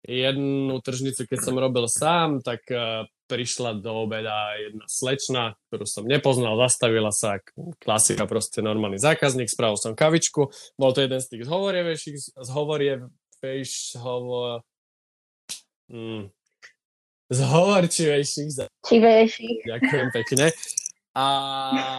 [0.00, 6.08] Jednu tržnicu, keď som robil sám, tak uh, prišla do obeda jedna slečna, ktorú som
[6.08, 7.38] nepoznal, zastavila sa,
[7.78, 14.64] klasika, proste normálny zákazník, spravil som kavičku, bol to jeden z tých zhovorievejších, zhovorievejš, hovo,
[15.92, 16.32] mm,
[17.30, 18.50] zhovorčivejších.
[19.68, 20.50] Ďakujem pekne.
[21.10, 21.26] A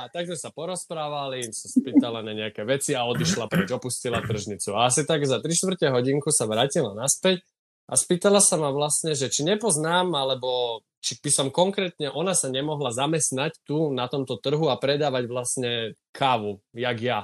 [0.10, 4.72] tak sme sa porozprávali, sa spýtala na nejaké veci a odišla preč, opustila tržnicu.
[4.74, 7.44] A asi tak za 3 čtvrte hodinku sa vrátila naspäť
[7.92, 12.48] a spýtala sa ma vlastne, že či nepoznám, alebo či by som konkrétne, ona sa
[12.48, 15.72] nemohla zamestnať tu na tomto trhu a predávať vlastne
[16.16, 17.20] kávu, jak ja.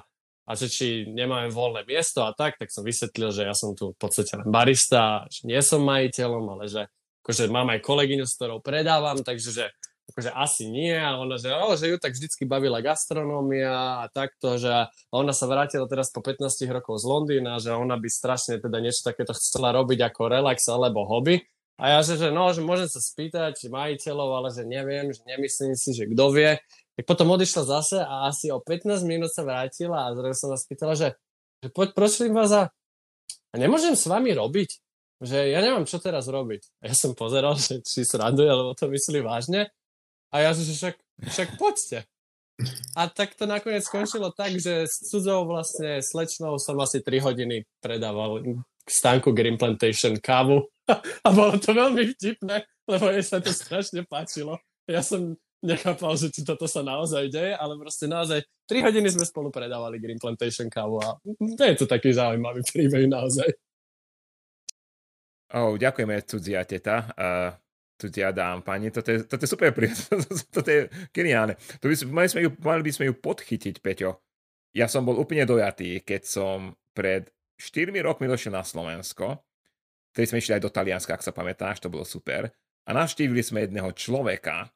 [0.47, 3.95] A že či nemáme voľné miesto a tak, tak som vysvetlil, že ja som tu
[3.95, 6.84] v podstate len barista, že nie som majiteľom, ale že
[7.23, 9.65] akože mám aj kolegyňu, s ktorou predávam, takže že
[10.08, 14.56] akože asi nie a ona, že, oh, že ju tak vždycky bavila gastronómia a takto,
[14.56, 18.80] že ona sa vrátila teraz po 15 rokov z Londýna, že ona by strašne teda
[18.80, 21.43] niečo takéto chcela robiť ako relax alebo hobby.
[21.78, 25.78] A ja, že, že no, že môžem sa spýtať majiteľov, ale že neviem, že nemyslím
[25.78, 26.58] si, že kto vie.
[26.98, 30.65] Tak potom odišla zase a asi o 15 minút sa vrátila a zrazu sa nás
[30.65, 31.13] spýtala, že,
[31.62, 32.74] že poď prosím vás a,
[33.54, 34.82] a nemôžem s vami robiť?
[35.22, 36.82] Že ja nemám čo teraz robiť.
[36.82, 39.70] Ja som pozeral, že či sranduje, alebo to myslí vážne.
[40.32, 40.96] A ja že však,
[41.32, 42.04] však poďte.
[42.98, 47.70] A tak to nakoniec skončilo tak, že s cudzou vlastne slečnou som asi 3 hodiny
[47.86, 48.42] predával
[48.82, 50.66] k stánku Green Plantation kávu
[51.26, 54.58] a bolo to veľmi vtipné, lebo jej sa to strašne páčilo.
[54.90, 59.26] Ja som nechápal, že či toto sa naozaj deje, ale proste naozaj 3 hodiny sme
[59.30, 61.13] spolu predávali Green Plantation kávu a
[61.58, 63.54] to je to taký zaujímavý príbeh naozaj.
[65.54, 67.08] Oh, ďakujeme cudzia teta.
[67.16, 67.56] Uh,
[67.97, 69.73] tu ti dám, pani, toto je, toto je super,
[70.55, 71.57] toto je geniálne.
[71.81, 74.21] To by, mali, sme ju, mali by sme ju podchytiť, Peťo.
[74.77, 79.41] Ja som bol úplne dojatý, keď som pred 4 rokmi došiel na Slovensko,
[80.13, 82.53] ktorý sme išli aj do Talianska, ak sa pamätáš, to bolo super.
[82.86, 84.69] A navštívili sme jedného človeka,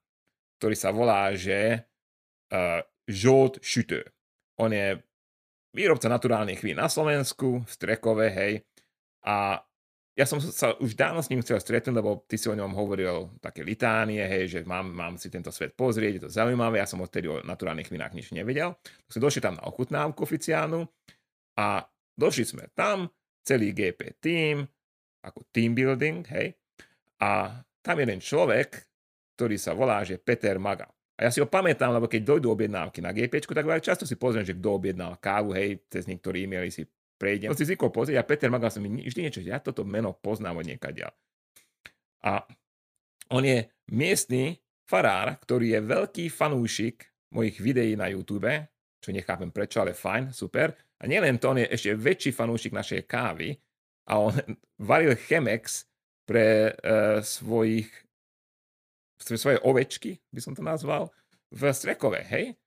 [0.57, 1.85] ktorý sa volá, že
[2.49, 4.09] uh, Žolt Schütter.
[4.57, 4.97] On je
[5.73, 8.65] výrobca naturálnych vín na Slovensku, v Strekove, hej.
[9.25, 9.61] A
[10.11, 13.31] ja som sa už dávno s ním chcel stretnúť, lebo ty si o ňom hovoril
[13.39, 16.99] také litánie, hej, že mám, mám si tento svet pozrieť, je to zaujímavé, ja som
[16.99, 18.75] odtedy o naturálnych vinách nič nevedel.
[18.83, 20.83] Tak sme došli tam na ochutnávku oficiálnu
[21.55, 21.87] a
[22.19, 23.07] došli sme tam,
[23.41, 24.67] celý GP team,
[25.23, 26.59] ako team building, hej,
[27.23, 28.83] a tam jeden človek,
[29.37, 30.91] ktorý sa volá, že Peter Maga.
[31.21, 34.41] A ja si ho pamätám, lebo keď dojdú objednávky na GP, tak často si pozriem,
[34.41, 36.83] že kto objednal kávu, hej, cez niektoré e-maily si
[37.21, 37.53] prejdem.
[37.53, 41.13] Si zvykol pozrieť a Peter Magal som vždy niečo, ja toto meno poznám od niekaďa.
[42.25, 42.41] A
[43.29, 44.57] on je miestny
[44.89, 47.05] farár, ktorý je veľký fanúšik
[47.37, 48.49] mojich videí na YouTube,
[48.97, 50.73] čo nechápem prečo, ale fajn, super.
[50.97, 53.53] A nielen to, on je ešte väčší fanúšik našej kávy
[54.09, 54.33] a on
[54.89, 55.85] varil Chemex
[56.25, 57.89] pre uh, svojich
[59.21, 61.13] svoje ovečky, by som to nazval,
[61.53, 62.57] v Strekove, hej?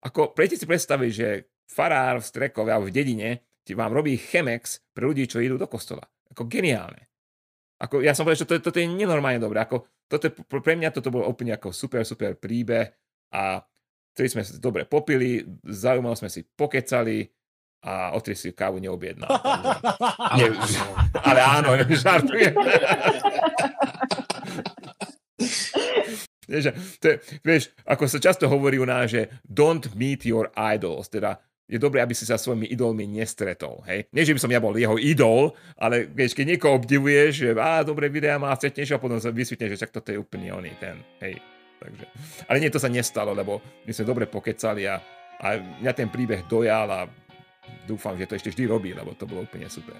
[0.00, 1.28] Ako, prejte si predstaviť, že
[1.68, 3.44] farár v Strekove alebo v dedine
[3.76, 6.02] vám robí Chemex pre ľudí, čo idú do kostola.
[6.32, 7.10] Ako geniálne.
[7.80, 9.64] Ako, ja som povedal, že toto, toto je nenormálne dobré.
[9.64, 12.92] Ako, toto je, pre mňa toto bolo úplne ako super, super príbeh
[13.32, 13.64] a
[14.12, 17.24] ktorý sme dobre popili, zaujímavo sme si pokecali
[17.80, 19.32] a otri si kávu neobjednal.
[20.36, 20.52] Nie,
[21.24, 21.72] ale áno,
[22.04, 22.52] žartujem.
[27.00, 31.40] to je, vieš, ako sa často hovorí u nás, že don't meet your idols, teda
[31.70, 33.86] je dobré, aby si sa svojimi idolmi nestretol.
[33.86, 34.10] Hej?
[34.10, 38.10] Nie, že by som ja bol jeho idol, ale keď niekoho obdivuješ, že á, dobré
[38.10, 40.98] videá má, stretneš a potom sa vysvetne, že však toto je úplne oný ten.
[41.22, 41.38] Hej.
[41.80, 42.04] Takže.
[42.50, 45.00] Ale nie, to sa nestalo, lebo my sme dobre pokecali a,
[45.40, 47.00] a mňa ten príbeh dojal a
[47.86, 49.96] dúfam, že to ešte vždy robí, lebo to bolo úplne super.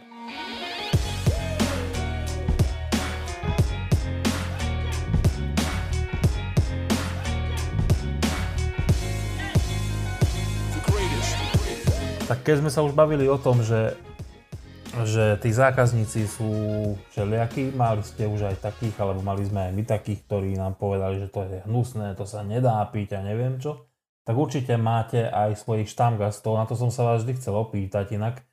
[12.31, 13.99] Tak keď sme sa už bavili o tom, že,
[15.03, 16.51] že tí zákazníci sú
[17.11, 21.19] všelijakí, mali ste už aj takých, alebo mali sme aj my takých, ktorí nám povedali,
[21.19, 23.91] že to je hnusné, to sa nedá piť a neviem čo,
[24.23, 28.47] tak určite máte aj svojich štamgastov, na to som sa vás vždy chcel opýtať inak,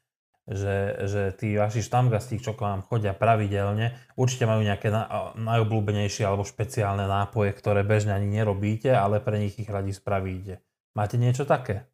[0.50, 6.26] že, že tí vaši štamgasti, čo k vám chodia pravidelne, určite majú nejaké na, najobľúbenejšie
[6.26, 10.66] alebo špeciálne nápoje, ktoré bežne ani nerobíte, ale pre nich ich radi spravíte.
[10.98, 11.86] Máte niečo také?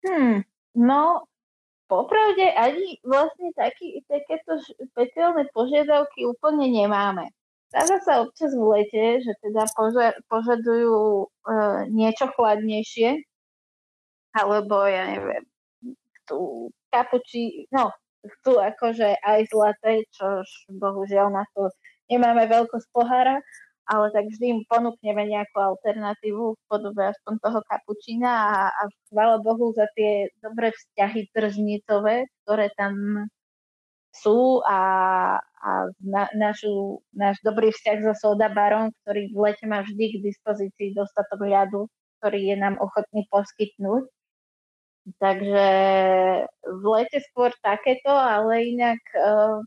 [0.00, 1.28] Hmm, No,
[1.88, 7.28] popravde ani vlastne taký, takéto špeciálne požiadavky úplne nemáme.
[7.72, 9.64] Stáva sa občas v lete, že teda
[10.28, 11.26] požadujú e,
[11.88, 13.24] niečo chladnejšie,
[14.36, 15.44] alebo ja neviem,
[16.20, 21.72] chcú kapuči, no, chcú akože aj zlaté, čož bohužiaľ na to
[22.12, 23.40] nemáme veľkosť pohára,
[23.86, 29.42] ale tak vždy im ponúkneme nejakú alternatívu v podobe aspoň toho kapučína a, a chvála
[29.42, 33.26] Bohu za tie dobré vzťahy tržnicové, ktoré tam
[34.12, 34.80] sú a,
[35.40, 35.70] a
[36.04, 40.92] na, našu, náš dobrý vzťah so Soda Barom, ktorý v lete má vždy k dispozícii
[40.92, 41.88] dostatok ľadu,
[42.20, 44.04] ktorý je nám ochotný poskytnúť.
[45.18, 45.68] Takže
[46.62, 49.58] v lete skôr takéto, ale inak uh,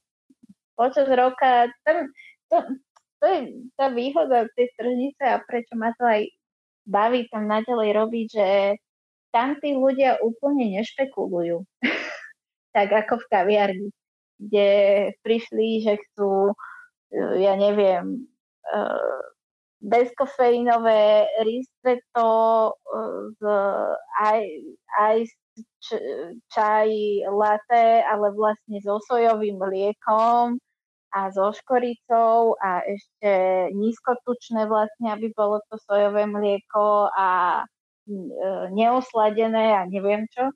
[0.79, 2.07] počas roka tam,
[2.47, 2.57] to,
[3.19, 3.39] to je
[3.79, 6.27] tá výhoda tej tržnice a prečo ma to aj
[6.85, 8.47] baví tam naďalej robiť, že
[9.33, 11.65] tam tí ľudia úplne nešpekulujú.
[12.75, 13.89] tak ako v kaviarni,
[14.35, 14.69] kde
[15.23, 16.51] prišli, že chcú,
[17.15, 18.27] eh, ja neviem,
[18.67, 19.23] eh,
[19.79, 22.27] bezkofeínové ristretto
[22.75, 23.41] eh, z
[24.19, 25.19] aj
[26.51, 26.89] čaj
[27.31, 30.59] latte, ale vlastne so sojovým mliekom
[31.15, 33.31] a so škoricou a ešte
[33.71, 38.15] nízkotučné vlastne, aby bolo to sojové mlieko a e,
[38.75, 40.51] neosladené a neviem čo.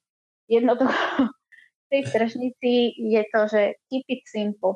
[0.51, 0.91] Jednoducho
[1.31, 4.75] v tej tržnici je to, že keep it simple.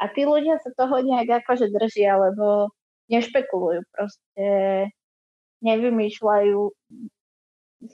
[0.00, 2.72] A tí ľudia sa toho nejak akože držia, lebo
[3.12, 4.46] nešpekulujú, proste
[5.60, 6.60] nevymýšľajú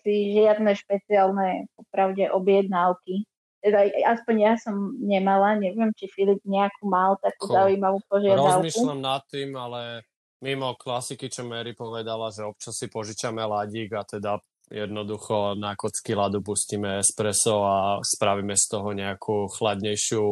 [0.01, 3.27] si žiadne špeciálne popravde objednávky
[3.65, 8.61] teda aspoň ja som nemala, neviem, či Filip nejakú mal takú Ko, zaujímavú požiadavku.
[8.61, 10.05] Rozmýšľam nad tým, ale
[10.45, 14.37] mimo klasiky, čo Mary povedala, že občas si požičame ladík a teda
[14.69, 20.25] jednoducho na kocky ľadu pustíme espresso a spravíme z toho nejakú chladnejšiu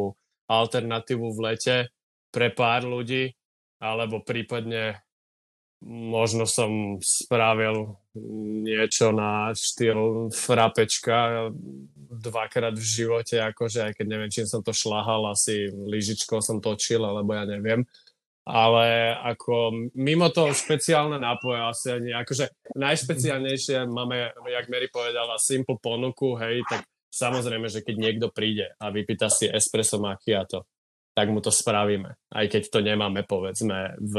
[0.49, 1.77] alternatívu v lete
[2.33, 3.33] pre pár ľudí,
[3.77, 5.02] alebo prípadne
[5.87, 7.99] možno som spravil
[8.63, 11.49] niečo na štýl frapečka
[12.13, 17.03] dvakrát v živote, akože aj keď neviem, čím som to šlahal, asi lyžičkou som točil,
[17.03, 17.83] alebo ja neviem.
[18.43, 25.79] ale ako mimo toho špeciálne nápoje asi ani, akože najšpeciálnejšie máme, jak Mary povedala, simple
[25.79, 30.67] ponuku, hej, tak samozrejme, že keď niekto príde a vypýta si espresso macchiato,
[31.15, 32.19] tak mu to spravíme.
[32.35, 34.15] Aj keď to nemáme, povedzme, v,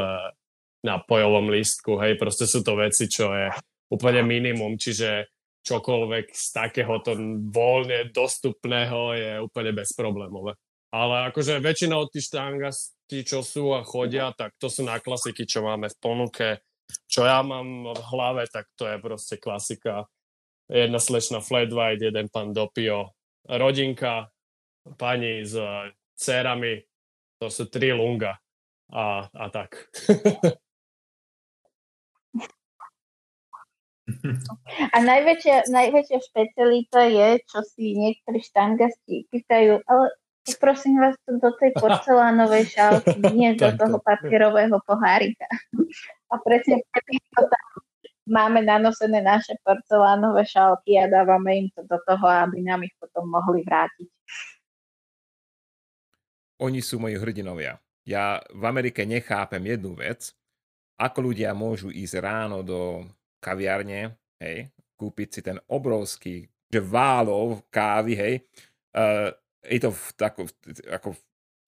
[0.84, 3.48] na pojovom lístku, hej, proste sú to veci, čo je
[3.88, 5.32] úplne minimum, čiže
[5.64, 7.16] čokoľvek z takéhoto
[7.48, 10.52] voľne dostupného je úplne bezproblémové.
[10.92, 15.64] Ale akože väčšinou tí štangasti, čo sú a chodia, tak to sú na klasiky, čo
[15.64, 16.48] máme v ponuke.
[17.08, 20.06] Čo ja mám v hlave, tak to je proste klasika.
[20.68, 23.16] Jedna slečna flat white, jeden pán dopio,
[23.48, 24.30] rodinka,
[25.00, 25.56] pani s
[26.14, 26.84] cérami,
[27.40, 28.38] to sú tri lunga
[28.92, 29.90] a, a tak.
[34.92, 40.06] A najväčšia, najväčšia špecialita je, čo si niektorí štangasti pýtajú, ale
[40.60, 45.48] Prosím vás do tej porcelánovej šálky, nie do toho papierového pohárika.
[46.28, 46.84] A presne
[47.32, 47.48] to
[48.28, 53.24] máme nanosené naše porcelánové šálky a dávame im to do toho, aby nám ich potom
[53.24, 54.08] mohli vrátiť.
[56.60, 57.80] Oni sú moji hrdinovia.
[58.04, 60.36] Ja v Amerike nechápem jednu vec,
[61.00, 63.08] ako ľudia môžu ísť ráno do
[63.44, 68.34] kaviarne, hej, kúpiť si ten obrovský, že válov kávy, hej,
[68.96, 69.28] uh,
[69.60, 70.40] je to v, tako,
[70.88, 71.20] ako v,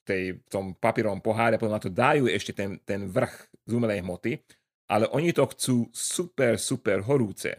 [0.09, 4.01] tej, v tom papírovom poháre, potom na to dajú ešte ten, ten vrch z umelej
[4.01, 4.41] hmoty,
[4.89, 7.53] ale oni to chcú super, super horúce.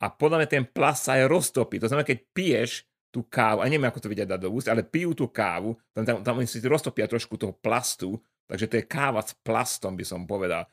[0.00, 1.80] A podľa mňa ten plast sa aj roztopí.
[1.80, 4.84] To znamená, keď piješ tú kávu, a neviem, ako to vedia dať do úst, ale
[4.84, 9.24] pijú tú kávu, tam, tam, tam si roztopia trošku toho plastu, takže to je káva
[9.24, 10.68] s plastom, by som povedal.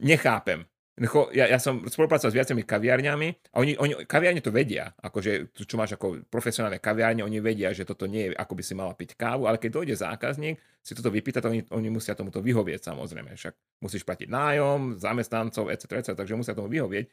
[0.00, 0.64] Nechápem.
[1.32, 5.80] Ja, ja som spolupracoval s viacerými kaviarňami a oni, oni, kaviarne to vedia, akože čo
[5.80, 9.16] máš ako profesionálne kaviarne, oni vedia, že toto nie je, ako by si mala piť
[9.16, 13.80] kávu, ale keď dojde zákazník, si toto vypýta, oni, oni musia tomuto vyhovieť samozrejme, však
[13.80, 17.08] musíš platiť nájom, zamestnancov, etc., etc., takže musia tomu vyhovieť,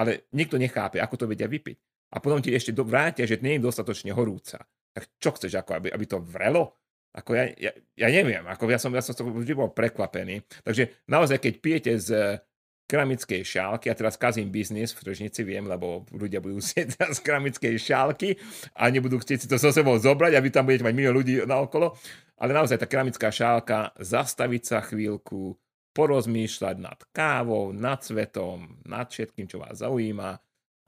[0.00, 1.76] ale nikto nechápe, ako to vedia vypiť.
[2.16, 4.64] A potom ti ešte vrátia, že nie je dostatočne horúca.
[4.96, 6.72] Tak čo chceš, ako aby, aby to vrelo?
[7.12, 10.44] Ako ja, ja, ja neviem, ako ja som, ja som to vždy bol prekvapený.
[10.64, 12.40] Takže naozaj, keď pijete z
[12.86, 17.74] keramickej šálky, a teraz kazím biznis v tržnici, viem, lebo ľudia budú sieť z keramickej
[17.76, 18.38] šálky
[18.78, 21.42] a nebudú chcieť si to so sebou zobrať a vy tam budete mať milión ľudí
[21.42, 21.98] naokolo.
[22.36, 25.56] Ale naozaj tá keramická šálka, zastaviť sa chvíľku,
[25.96, 30.36] porozmýšľať nad kávou, nad svetom, nad všetkým, čo vás zaujíma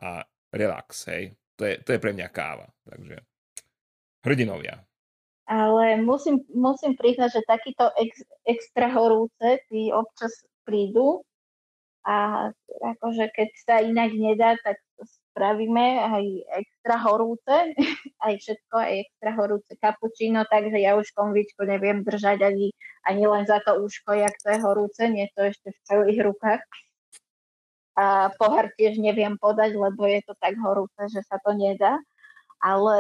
[0.05, 0.11] a
[0.53, 1.33] relax, hej.
[1.57, 2.69] To je, to je pre mňa káva.
[2.85, 3.17] Takže
[4.21, 4.85] hrdinovia.
[5.49, 11.25] Ale musím, musím priznať, že takýto ex, extra horúce tí občas prídu
[12.07, 12.49] a
[12.95, 16.25] akože keď sa inak nedá, tak spravíme aj
[16.59, 17.55] extra horúce,
[18.27, 22.75] aj všetko, aj extra horúce kapučino, takže ja už konvičku neviem držať ani,
[23.07, 26.63] ani len za to úško, jak to je horúce, nie to ešte v celých rukách.
[27.99, 31.99] A pohár tiež neviem podať, lebo je to tak horúce, že sa to nedá
[32.59, 32.99] ale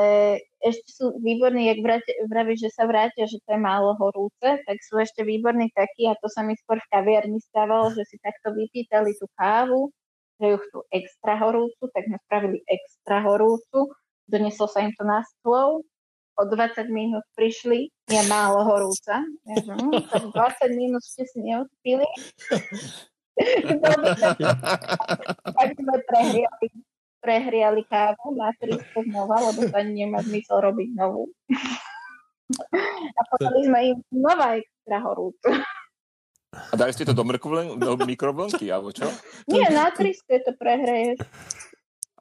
[0.63, 1.79] ešte sú výborní, jak
[2.27, 6.19] vravíš, že sa vrátia, že to je málo horúce, tak sú ešte výborní takí, a
[6.19, 9.91] to sa mi skôr v kaviarni stávalo, že si takto vypýtali tú kávu,
[10.39, 13.91] že ju chcú extra horúcu, tak sme spravili extra horúcu,
[14.31, 15.83] doneslo sa im to na stôl,
[16.39, 19.27] o 20 minút prišli, je málo horúca.
[19.27, 20.23] Ja, že, hm, tak
[20.71, 22.07] 20 minút ste si neodpili.
[25.59, 26.67] tak sme prehriali
[27.19, 31.31] prehriali kávu na 300 znova, lebo to ani nemá zmysel robiť novú.
[33.13, 35.49] A potom sme im znova extra horúcu.
[36.49, 39.05] A dali ste to do, mrkvlen, do mikrovlnky, alebo čo?
[39.53, 41.21] Nie, na 300 to prehreješ.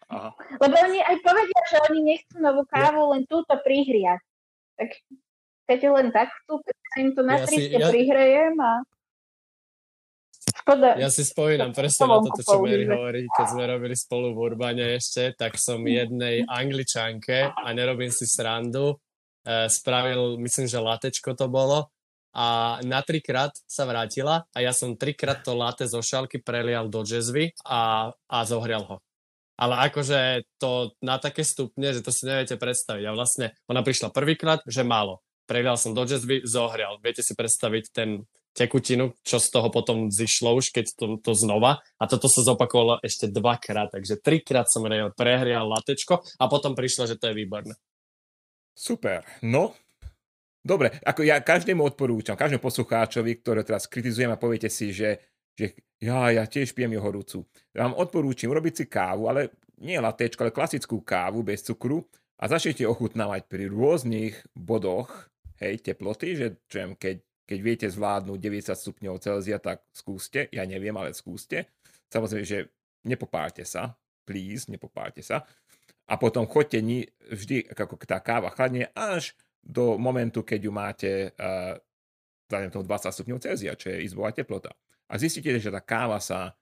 [0.08, 0.36] Aha.
[0.36, 4.20] Lebo oni aj povedia, že oni nechcú novú kávu, len túto prihriať.
[4.76, 4.90] Tak
[5.68, 7.88] keď len tak chcú, tak im to na ja 300 si, ja...
[7.92, 8.84] prihrejem a...
[10.68, 11.00] Škoda.
[11.00, 15.00] Ja si spomínam presne na toto, čo Mary hovorí, keď sme robili spolu v Urbane
[15.00, 19.00] ešte, tak som jednej angličanke, a nerobím si srandu,
[19.48, 21.88] e, spravil, myslím, že latečko to bolo,
[22.36, 27.02] a na trikrát sa vrátila a ja som trikrát to latte zo šálky prelial do
[27.02, 28.98] jazzvy a, a zohrial ho.
[29.58, 33.04] Ale akože to na také stupne, že to si neviete predstaviť.
[33.10, 35.26] A vlastne ona prišla prvýkrát, že málo.
[35.50, 37.02] Prelial som do jazzvy, zohrial.
[37.02, 38.28] Viete si predstaviť ten
[38.58, 41.78] tekutinu, čo z toho potom zišlo už, keď to, to znova.
[42.02, 44.82] A toto sa zopakovalo ešte dvakrát, takže trikrát som
[45.14, 47.78] prehrial latečko a potom prišlo, že to je výborné.
[48.74, 49.22] Super.
[49.46, 49.78] No,
[50.66, 55.22] dobre, ako ja každému odporúčam, každému poslucháčovi, ktorý teraz kritizujem a poviete si, že,
[55.54, 57.46] že ja, ja tiež pijem jo horúcu.
[57.78, 62.06] Ja vám odporúčam urobiť si kávu, ale nie latečko, ale klasickú kávu bez cukru
[62.38, 65.30] a začnete ochutnávať pri rôznych bodoch
[65.62, 70.52] hej, teploty, že čo keď keď viete zvládnuť 90 stupňov Celzia, tak skúste.
[70.52, 71.72] Ja neviem, ale skúste.
[72.12, 72.68] Samozrejme, že
[73.08, 73.96] nepopálte sa.
[74.28, 75.48] Please, nepopálte sa.
[76.12, 79.32] A potom chodte ni- vždy, ako tá káva chladne, až
[79.64, 81.80] do momentu, keď ju máte uh,
[82.48, 84.76] tomu 20 stupňov Celzia, čo je izbová teplota.
[85.08, 86.56] A zistíte, že tá káva sa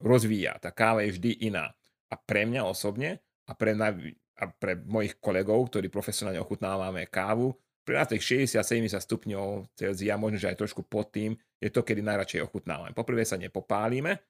[0.00, 0.60] rozvíja.
[0.60, 1.72] Tá káva je vždy iná.
[2.12, 7.56] A pre mňa osobne a pre, naj- a pre mojich kolegov, ktorí profesionálne ochutnávame kávu,
[7.82, 12.02] pri nás tých 60-70 stupňov Celzia, možno, že aj trošku pod tým, je to, kedy
[12.02, 12.94] najradšej ochutnávame.
[12.94, 14.22] Poprvé sa nepopálime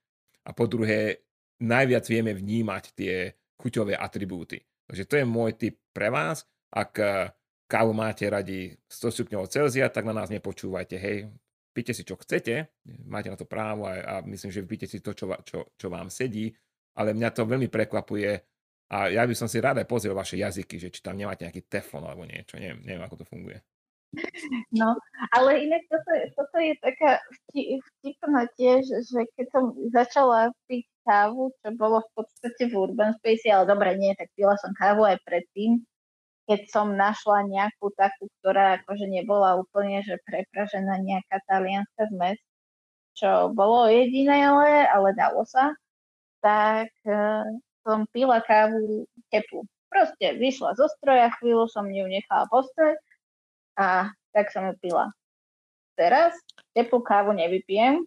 [0.45, 1.25] a po druhé
[1.61, 4.59] najviac vieme vnímať tie chuťové atribúty.
[4.89, 6.43] Takže to je môj tip pre vás.
[6.73, 7.31] Ak eh,
[7.69, 10.97] kávu máte radi 100 stupňov Celzia, tak na nás nepočúvajte.
[10.99, 11.33] Hej,
[11.73, 12.69] píte si, čo chcete,
[13.09, 16.13] máte na to právo a, a myslím, že píte si to, čo, čo, čo vám
[16.13, 16.53] sedí,
[16.97, 18.52] ale mňa to veľmi prekvapuje,
[18.93, 21.65] a ja by som si rád aj pozrel vaše jazyky, že či tam nemáte nejaký
[21.65, 22.61] teflon alebo niečo.
[22.61, 23.57] Neviem, neviem ako to funguje.
[24.77, 24.93] No,
[25.33, 31.73] ale inak toto, toto je taká vtipná tiež, že keď som začala piť kávu, čo
[31.73, 35.81] bolo v podstate v Urban Space, ale dobre, nie, tak pila som kávu aj predtým,
[36.45, 42.37] keď som našla nejakú takú, ktorá akože nebola úplne, že prepražená nejaká talianská zmes,
[43.17, 45.73] čo bolo jediné, ale, ale dalo sa,
[46.45, 47.49] tak eh,
[47.83, 49.67] som pila kávu teplú.
[49.93, 52.97] Proste vyšla zo stroja, chvíľu som ju nechala postoť
[53.77, 55.13] a tak som ju pila.
[55.99, 56.33] Teraz
[56.73, 58.01] teplú kávu nevypijem.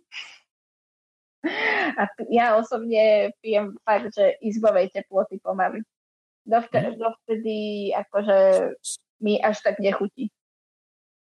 [2.01, 5.85] A ja osobne pijem fakt, že izbovej teploty pomaly.
[6.41, 6.97] Dovtedy, mhm.
[6.97, 7.57] dovtedy
[7.93, 8.37] akože
[9.21, 10.33] mi až tak nechutí.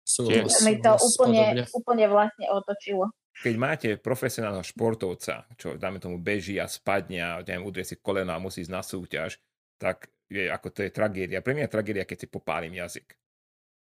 [0.08, 3.12] Súhlas, mi to úplne, úplne vlastne otočilo
[3.42, 8.30] keď máte profesionálneho športovca, čo dáme tomu beží a spadne a neviem, udrie si koleno
[8.30, 9.42] a musí ísť na súťaž,
[9.82, 11.42] tak je, ako to je tragédia.
[11.42, 13.18] Pre mňa je tragédia, keď si popálim jazyk.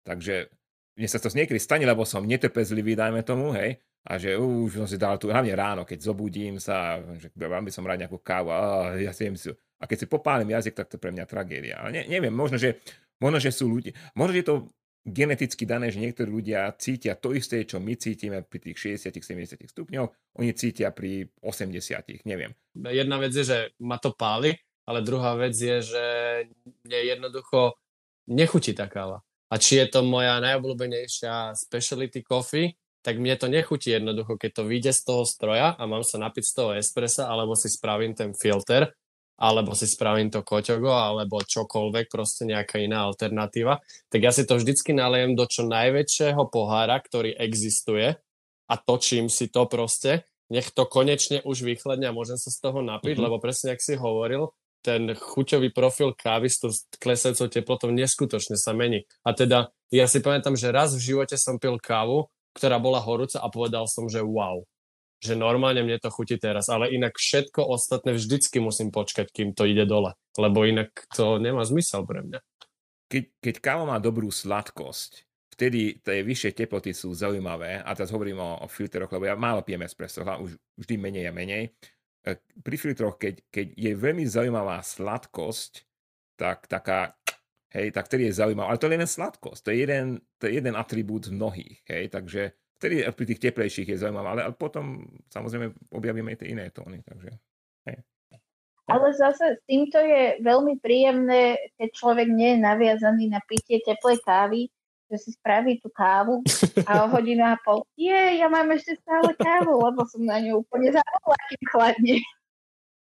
[0.05, 0.49] Takže
[0.97, 4.87] mne sa to niekedy stane, lebo som netrpezlivý, dajme tomu, hej, a že už som
[4.89, 8.49] si dal tu, hlavne ráno, keď zobudím sa, že vám by som rád nejakú kávu,
[8.49, 8.57] a
[8.97, 11.81] ja si si, a keď si popálim jazyk, tak to je pre mňa tragédia.
[11.81, 12.81] Ale ne, neviem, možno že,
[13.21, 14.55] možno, že sú ľudia, možno, že to
[15.01, 20.09] geneticky dané, že niektorí ľudia cítia to isté, čo my cítime pri tých 60-70 stupňoch,
[20.37, 22.53] oni cítia pri 80, neviem.
[22.77, 24.53] Jedna vec je, že ma to páli,
[24.85, 26.05] ale druhá vec je, že
[26.85, 27.77] mne jednoducho
[28.29, 29.25] nechutí tá káva.
[29.51, 32.71] A či je to moja najobľúbenejšia speciality coffee,
[33.01, 36.43] tak mne to nechutí jednoducho, keď to vyjde z toho stroja a mám sa napiť
[36.45, 38.93] z toho espressa, alebo si spravím ten filter
[39.41, 43.81] alebo si spravím to koťogo, alebo čokoľvek, proste nejaká iná alternatíva,
[44.13, 48.13] tak ja si to vždycky nalejem do čo najväčšieho pohára, ktorý existuje
[48.69, 52.85] a točím si to proste, nech to konečne už vychladne a môžem sa z toho
[52.85, 53.25] napiť, mm-hmm.
[53.25, 54.53] lebo presne, ak si hovoril,
[54.85, 59.05] ten chuťový profil kávy s tou klesajúcou teplotou neskutočne sa mení.
[59.21, 63.39] A teda ja si pamätám, že raz v živote som pil kávu, ktorá bola horúca
[63.39, 64.65] a povedal som, že wow
[65.21, 69.69] že normálne mne to chutí teraz, ale inak všetko ostatné vždycky musím počkať, kým to
[69.69, 72.39] ide dole, lebo inak to nemá zmysel pre mňa.
[73.05, 78.41] Keď, keď káva má dobrú sladkosť, vtedy tie vyššie teploty sú zaujímavé a teraz hovorím
[78.41, 81.69] o, o filteroch, lebo ja málo pijem espresso, už vždy menej a menej.
[82.25, 85.85] E, pri filtroch, keď, keď je veľmi zaujímavá sladkosť,
[86.33, 87.13] tak taká,
[87.77, 90.05] hej, tak vtedy je zaujímavá, ale to je len sladkosť, to je jeden,
[90.41, 95.05] to je jeden atribút mnohých, hej, takže Vtedy pri tých teplejších je zaujímavé, ale potom
[95.29, 97.29] samozrejme objavíme aj tie iné tóny, takže
[97.85, 98.01] hej.
[98.89, 104.17] Ale zase s týmto je veľmi príjemné, keď človek nie je naviazaný na pitie teplej
[104.25, 104.65] kávy,
[105.13, 106.41] že si spraví tú kávu
[106.89, 110.65] a o hodinu a pol, je, ja mám ešte stále kávu, lebo som na ňu
[110.65, 112.15] úplne zabudla, kým chladne.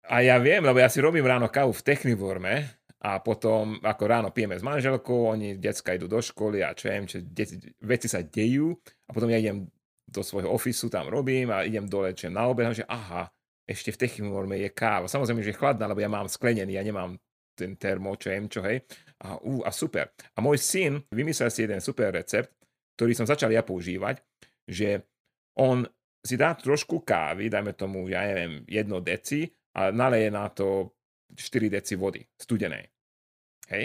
[0.04, 4.28] A ja viem, lebo ja si robím ráno kávu v Technivorme a potom ako ráno
[4.30, 8.22] pijeme s manželkou, oni, decka idú do školy a čo viem, čo deti, veci sa
[8.22, 9.66] dejú a potom ja idem
[10.06, 13.26] do svojho ofisu, tam robím a idem dole, čo na obed, že aha,
[13.66, 15.10] ešte v technomorme je káva.
[15.10, 17.18] Samozrejme, že je chladná, lebo ja mám sklenený, ja nemám
[17.58, 18.86] ten termo, čo viem, čo hej.
[19.22, 20.14] A, uh, a super.
[20.34, 22.54] A môj syn vymyslel si jeden super recept,
[22.98, 24.20] ktorý som začal ja používať,
[24.68, 25.02] že
[25.58, 25.82] on
[26.22, 30.94] si dá trošku kávy, dajme tomu, ja neviem, jedno deci a naleje na to
[31.34, 32.91] 4 deci vody, studenej.
[33.72, 33.84] Hej?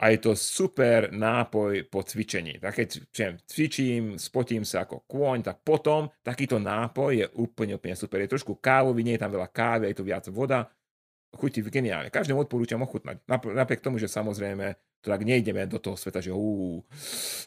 [0.00, 2.56] A je to super nápoj po cvičení.
[2.56, 2.88] Tak keď
[3.44, 8.24] cvičím, spotím sa ako kôň, tak potom takýto nápoj je úplne, úplne super.
[8.24, 10.72] Je trošku kávový, nie je tam veľa kávy, je to viac voda.
[11.36, 12.08] Chutí geniálne.
[12.08, 13.20] Každému odporúčam ochutnať.
[13.28, 16.80] Napriek tomu, že samozrejme to tak nejdeme do toho sveta, že ú,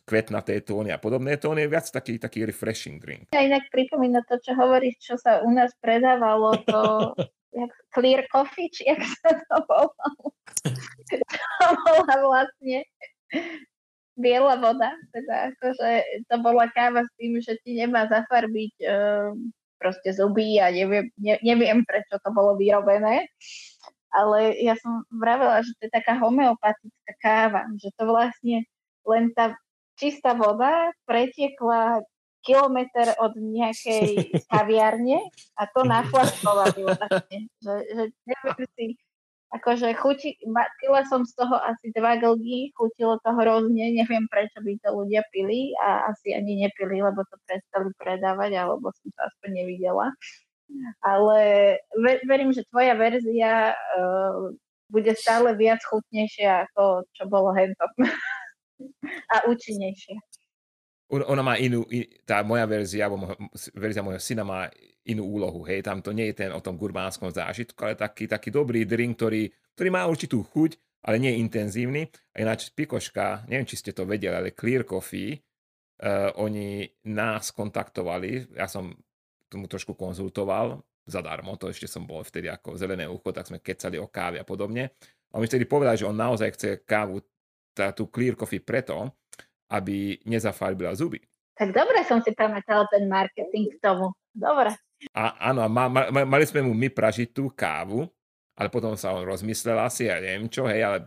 [0.10, 3.30] kvetnaté tóny a podobné tóny, je viac taký, taký refreshing drink.
[3.30, 6.82] Ja inak pripomína to, čo hovoríš, čo sa u nás predávalo, to
[7.54, 10.26] jak clear coffee, či jak sa to volalo.
[11.62, 12.86] to bola vlastne
[14.14, 15.90] biela voda, teda akože
[16.30, 19.50] to bola káva s tým, že ti nemá zafarbiť um,
[19.82, 23.26] proste zuby a neviem, ne, neviem, prečo to bolo vyrobené.
[24.14, 28.62] Ale ja som vravela, že to je taká homeopatická káva, že to vlastne
[29.10, 29.58] len tá
[29.98, 32.06] čistá voda pretiekla
[32.44, 35.20] kilometr od nejakej kaviarne
[35.58, 37.40] a to naflaskovali vlastne.
[37.64, 38.86] Že, že neviem si,
[39.56, 40.36] akože chuti,
[40.82, 45.22] pila som z toho asi dva glgy, chutilo to hrozne, neviem prečo by to ľudia
[45.32, 50.12] pili a asi ani nepili, lebo to prestali predávať, alebo som to aspoň nevidela.
[51.06, 51.40] Ale
[52.02, 54.50] ver, verím, že tvoja verzia uh,
[54.90, 57.86] bude stále viac chutnejšia ako čo bolo hento.
[59.34, 60.18] a účinnejšia.
[61.14, 61.86] Ona má inú,
[62.26, 63.38] tá moja verzia, alebo
[63.78, 64.66] verzia môjho syna má
[65.06, 65.62] inú úlohu.
[65.68, 69.20] Hej, tam to nie je ten o tom gurmánskom zážitku, ale taký, taký dobrý drink,
[69.20, 72.02] ktorý, ktorý má určitú chuť, ale nie je intenzívny.
[72.34, 78.56] A ináč Pikoška, neviem, či ste to vedeli, ale Clear Coffee, uh, oni nás kontaktovali,
[78.56, 78.96] ja som
[79.52, 84.00] tomu trošku konzultoval, zadarmo, to ešte som bol vtedy ako zelené ucho, tak sme kecali
[84.00, 84.96] o káve a podobne.
[85.36, 87.20] A oni vtedy povedali, že on naozaj chce kávu,
[87.76, 89.12] tá, tú Clear Coffee preto,
[89.74, 91.18] aby nezafarbila zuby.
[91.58, 94.14] Tak dobre som si pamätal ten marketing k tomu.
[94.34, 94.74] Dobre.
[95.14, 98.06] A, áno, ma, ma, mali sme mu my pražiť tú kávu,
[98.58, 100.98] ale potom sa on rozmyslel asi, ja neviem čo, hej, ale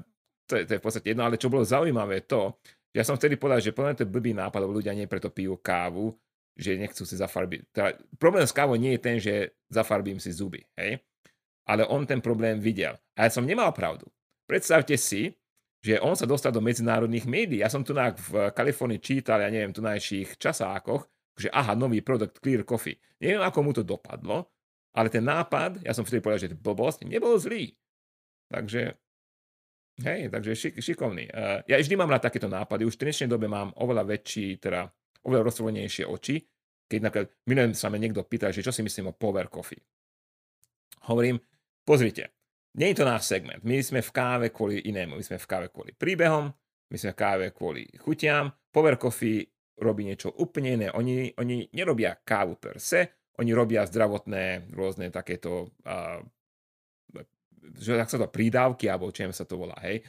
[0.47, 2.55] to je, to je v podstate jedno, ale čo bolo zaujímavé to,
[2.95, 6.17] ja som vtedy povedal, že podľa to blbý nápad, lebo ľudia nie preto pijú kávu,
[6.57, 7.61] že nechcú si zafarbiť.
[7.73, 11.01] Teda, problém s kávou nie je ten, že zafarbím si zuby, hej,
[11.67, 12.97] ale on ten problém videl.
[13.19, 14.09] A ja som nemal pravdu.
[14.47, 15.35] Predstavte si,
[15.87, 17.63] že on sa dostal do medzinárodných médií.
[17.63, 21.07] Ja som tu v Kalifornii čítal, ja neviem, tu najších časákoch,
[21.39, 22.99] že aha, nový produkt Clear Coffee.
[23.23, 24.51] Neviem, ako mu to dopadlo,
[24.99, 27.71] ale ten nápad, ja som vtedy povedal, že to blbosť, nebol zlý.
[28.51, 28.99] Takže,
[30.03, 31.31] hej, takže šik, šikovný.
[31.31, 34.91] Uh, ja vždy mám na takéto nápady, už v dnešnej dobe mám oveľa väčší, teda
[35.23, 36.43] oveľa rozsvolenejšie oči,
[36.91, 39.83] keď napríklad minulým sa ma niekto pýta, že čo si myslím o Power Coffee.
[41.07, 41.39] Hovorím,
[41.87, 42.35] pozrite,
[42.77, 43.65] nie je to náš segment.
[43.65, 45.17] My sme v káve kvôli inému.
[45.17, 46.53] My sme v káve kvôli príbehom,
[46.93, 48.53] my sme v káve kvôli chutiam.
[48.69, 49.49] Power Coffee
[49.81, 50.89] robí niečo úplne iné.
[50.93, 56.21] Oni, oni nerobia kávu per se, oni robia zdravotné rôzne takéto, uh,
[57.77, 60.05] že tak sa to prídavky, alebo čím sa to volá, hej.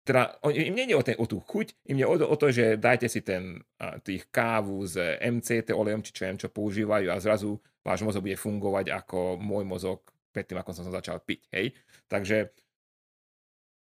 [0.00, 2.80] Teda im nie o, ten, o tú chuť, im nie o to, o to že
[2.80, 7.58] dajte si ten, uh, tých kávu s MCT olejom, či čo čo používajú a zrazu
[7.84, 10.00] váš mozog bude fungovať ako môj mozog
[10.30, 11.74] predtým, ako som začal piť, hej.
[12.06, 12.50] Takže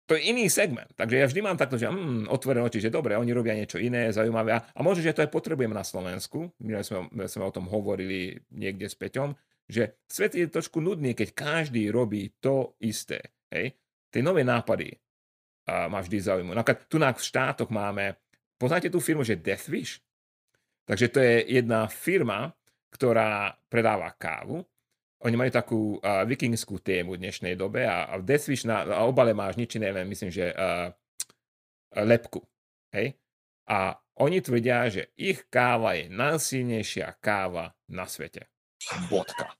[0.06, 0.86] to je iný segment.
[0.94, 4.14] Takže ja vždy mám takto, že mm, otvorené oči, že dobre, oni robia niečo iné,
[4.14, 4.54] zaujímavé.
[4.54, 6.54] A, možno, že to aj potrebujeme na Slovensku.
[6.62, 9.34] My sme, my sme o tom hovorili niekde s Peťom,
[9.66, 13.34] že svet je trošku nudný, keď každý robí to isté.
[13.50, 13.74] Hej?
[14.14, 14.94] Tie nové nápady
[15.66, 16.54] a ma vždy zaujímajú.
[16.54, 18.14] Napríklad tu na v štátoch máme,
[18.54, 19.98] poznáte tú firmu, že Deathwish?
[20.86, 22.54] Takže to je jedna firma,
[22.94, 24.62] ktorá predáva kávu
[25.26, 29.02] oni majú takú uh, vikingskú tému v dnešnej dobe a, a v Deathwish na, na
[29.02, 30.94] obale máš nič iné, len myslím, že uh,
[31.98, 32.46] lepku.
[32.94, 33.18] Hej?
[33.66, 38.46] A oni tvrdia, že ich káva je najsilnejšia káva na svete.
[39.10, 39.50] Bodka.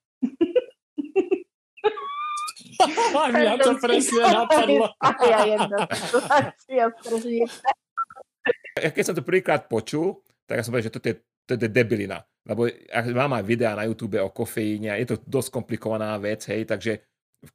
[3.34, 4.86] Mňa to presne napadlo.
[8.94, 11.16] Keď som to prvýkrát počul, tak ja som povedal, že toto je,
[11.46, 12.70] to je debilina lebo
[13.10, 17.02] mám aj videá na YouTube o kofeíne je to dosť komplikovaná vec, hej, takže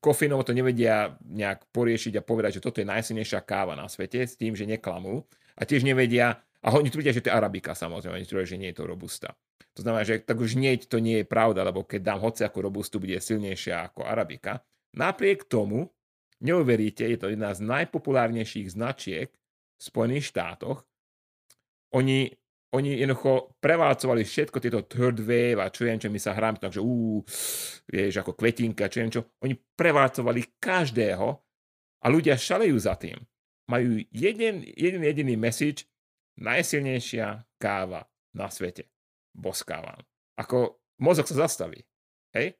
[0.04, 4.36] kofeínovo to nevedia nejak poriešiť a povedať, že toto je najsilnejšia káva na svete s
[4.36, 5.24] tým, že neklamú
[5.56, 8.70] a tiež nevedia, a oni tvrdia, že to je arabika samozrejme, oni tvrdia, že nie
[8.70, 9.34] je to robusta.
[9.74, 12.68] To znamená, že tak už nie, to nie je pravda, lebo keď dám hoci ako
[12.68, 14.60] robustu, bude silnejšia ako arabika.
[14.94, 15.88] Napriek tomu,
[16.44, 20.84] neuveríte, je to jedna z najpopulárnejších značiek v Spojených štátoch.
[21.96, 22.36] Oni
[22.72, 26.80] oni jednoducho prevádzovali všetko tieto third wave a čo viem, čo my sa hráme, takže
[26.80, 27.20] ú,
[27.84, 29.28] vieš, ako kvetinka, čo viem čo.
[29.44, 31.28] Oni prevádzovali každého
[32.02, 33.20] a ľudia šalejú za tým.
[33.68, 35.84] Majú jeden, jeden jediný message,
[36.40, 38.88] najsilnejšia káva na svete.
[39.36, 40.00] Boskávam.
[40.40, 41.84] Ako mozog sa zastaví.
[42.32, 42.56] Hej?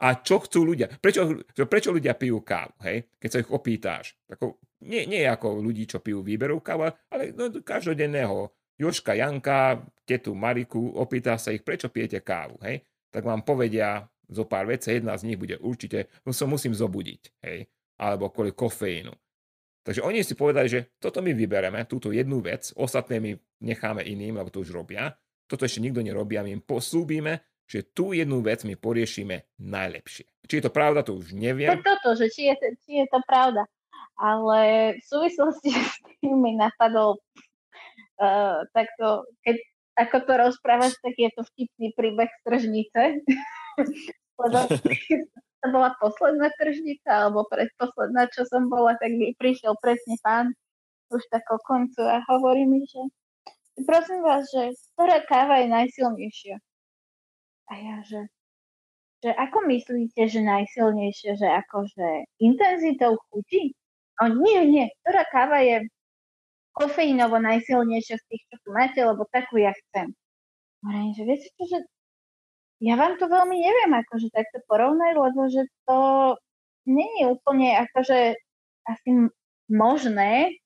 [0.00, 0.88] A čo chcú ľudia?
[0.96, 2.74] Prečo, prečo ľudia pijú kávu?
[2.88, 3.12] Hej?
[3.20, 4.16] Keď sa ich opýtáš.
[4.32, 10.34] Ako, nie, nie ako ľudí, čo pijú výberu káva, ale no, každodenného Joška Janka, tetu
[10.34, 12.82] Mariku, opýta sa ich, prečo pijete kávu, hej?
[13.14, 17.22] Tak vám povedia zo pár vecí, jedna z nich bude určite, no sa musím zobudiť,
[17.46, 17.70] hej?
[18.02, 19.14] Alebo kvôli kofeínu.
[19.84, 24.40] Takže oni si povedali, že toto my vybereme, túto jednu vec, ostatné my necháme iným,
[24.40, 25.12] lebo to už robia.
[25.44, 30.24] Toto ešte nikto nerobí a my im poslúbime, že tú jednu vec my poriešime najlepšie.
[30.48, 31.68] Či je to pravda, to už neviem.
[31.68, 33.68] To toto, že či je, či je to pravda.
[34.16, 37.20] ale v súvislosti s tým mi napadol
[38.20, 39.56] uh, takto, keď
[39.94, 43.00] ako to rozprávaš, tak je to vtipný príbeh z tržnice.
[45.64, 50.52] to bola posledná tržnica, alebo predposledná, čo som bola, tak mi prišiel presne pán
[51.08, 53.00] už tako koncu a hovorí mi, že
[53.86, 56.56] prosím vás, že ktorá káva je najsilnejšia?
[57.70, 58.20] A ja, že,
[59.24, 63.72] že ako myslíte, že najsilnejšia, že akože intenzitou chutí?
[64.20, 65.88] O nie, nie, ktorá káva je
[66.74, 70.10] kofeínovo najsilnejšia z tých, čo tu máte, lebo takú ja chcem.
[70.82, 71.78] Hovorím, že viete čo, že
[72.82, 75.98] ja vám to veľmi neviem akože takto porovnať, lebo že to
[76.84, 78.36] není úplne akože
[78.84, 79.10] asi
[79.70, 80.60] možné,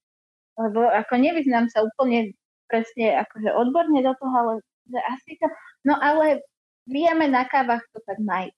[0.59, 2.34] lebo ako nevyznám sa úplne
[2.66, 4.52] presne akože odborne do toho, ale
[4.88, 5.46] že asi to,
[5.86, 6.42] no ale
[6.88, 8.50] vieme na kávach to tak majú.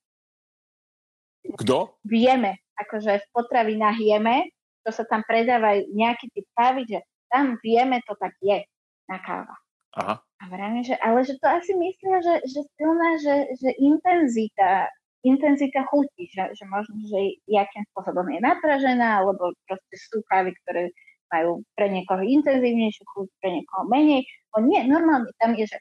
[1.61, 1.99] Kto?
[2.07, 4.49] Vieme, akože v potravinách jeme,
[4.81, 6.99] čo sa tam predávajú nejaký typ kávy, že
[7.31, 8.61] tam vieme, to tak je
[9.07, 9.55] na káva.
[9.97, 10.15] Aha.
[10.21, 14.87] A vrajme, že, ale že to asi myslia, že, že silná, že, že intenzita,
[15.21, 20.89] intenzita chutí, že, že možno, že jakým spôsobom je napražená, alebo proste sú kávy, ktoré
[21.31, 24.25] majú pre niekoho intenzívnejšiu chuť, pre niekoho menej.
[24.57, 25.79] O nie, normálne tam je, že,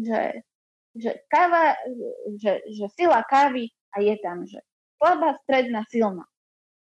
[0.00, 0.20] že,
[0.98, 1.78] že káva,
[2.40, 4.58] že, že sila kávy a je tam, že
[4.98, 6.26] slabá, stredná, silná.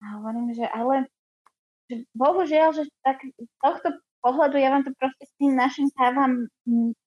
[0.02, 1.06] A hovorím, že ale
[2.16, 6.46] bohužiaľ, že tak z tohto pohľadu ja vám to proste s tým našim kávam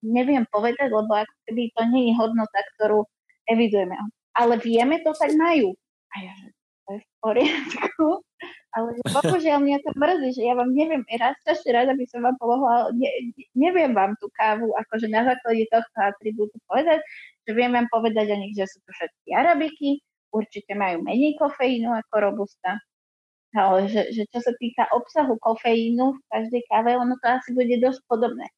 [0.04, 3.08] neviem povedať, lebo ako keby to nie je hodnota, ktorú
[3.48, 3.96] evidujeme.
[4.36, 5.72] Ale vieme, to tak majú.
[6.12, 6.48] A ja, že
[6.86, 8.08] to je v poriadku.
[8.76, 12.36] Ale bohužiaľ mňa to mrzí, že ja vám neviem, raz strašne rada by som vám
[12.36, 13.08] pomohla, ne,
[13.56, 17.00] neviem vám tú kávu akože na základe tohto atribútu povedať,
[17.48, 20.04] že viem vám povedať o nich, že sú to všetky arabiky,
[20.36, 22.76] určite majú menej kofeínu ako robusta,
[23.56, 27.72] ale že, že čo sa týka obsahu kofeínu v každej káve, ono to asi bude
[27.80, 28.52] dosť podobné.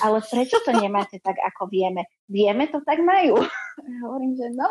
[0.00, 2.08] Ale prečo to nemáte tak, ako vieme?
[2.28, 3.40] Vieme, to tak majú.
[4.04, 4.68] Hovorím, že no.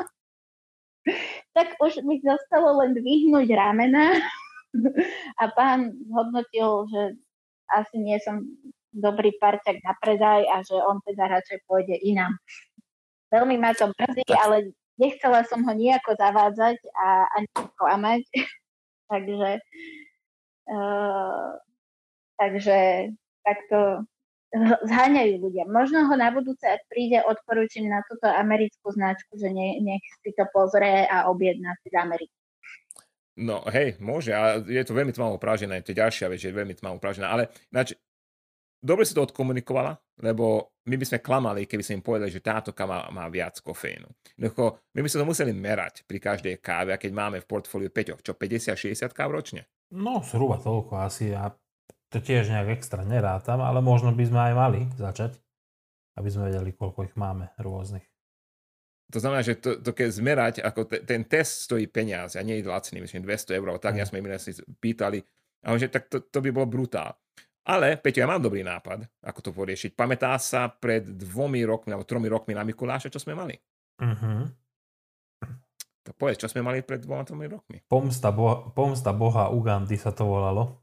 [1.53, 4.17] Tak už mi zostalo len dvihnúť ramena
[5.41, 7.01] a pán hodnotil, že
[7.69, 8.45] asi nie som
[8.91, 12.36] dobrý parťak na predaj a že on teda radšej pôjde inám.
[13.32, 17.07] Veľmi ma to mrzí, ale nechcela som ho nejako zavádzať a
[17.39, 17.47] ani
[17.79, 18.21] klamať.
[19.12, 19.59] Takže,
[20.72, 21.49] uh,
[22.39, 22.78] takže
[23.43, 24.07] takto
[24.89, 25.68] zháňajú ľudia.
[25.68, 30.32] Možno ho na budúce, ak príde, odporúčim na túto americkú značku, že ne, nech si
[30.32, 32.36] to pozrie a objedná si z Ameriky.
[33.41, 36.59] No hej, môže, a je to veľmi tmavo pražené, to je ďalšia vec, že je
[36.59, 37.95] veľmi tmavo pražené, ale ináč,
[38.82, 39.93] dobre si to odkomunikovala,
[40.25, 44.09] lebo my by sme klamali, keby sme im povedali, že táto káva má viac kofeínu.
[44.36, 47.93] Jednoducho, my by sme to museli merať pri každej káve, a keď máme v portfóliu
[47.93, 49.69] 5, čo 50-60 káv ročne?
[49.93, 51.53] No, zhruba toľko asi a
[52.11, 55.38] to tiež nejak extra nerátam, ale možno by sme aj mali začať,
[56.19, 58.03] aby sme vedeli, koľko ich máme rôznych.
[59.11, 62.59] To znamená, že to, to keď zmerať, ako te, ten test stojí peniaze a nie
[62.59, 63.99] je lacný, myslím 200 eur, tak mm.
[63.99, 65.19] ja sme im si pýtali,
[65.67, 67.19] a že tak to, to by bolo brutál.
[67.62, 69.93] Ale, Peťo, ja mám dobrý nápad, ako to poriešiť.
[69.93, 73.53] Pamätá sa pred dvomi rokmi, alebo tromi rokmi na Mikuláša, čo sme mali?
[74.01, 74.49] Uh-huh.
[76.01, 77.86] Tak povedz, čo sme mali pred dvoma, tromi rokmi?
[77.86, 80.82] Pomsta, bo- pomsta boha Ugandy sa to volalo.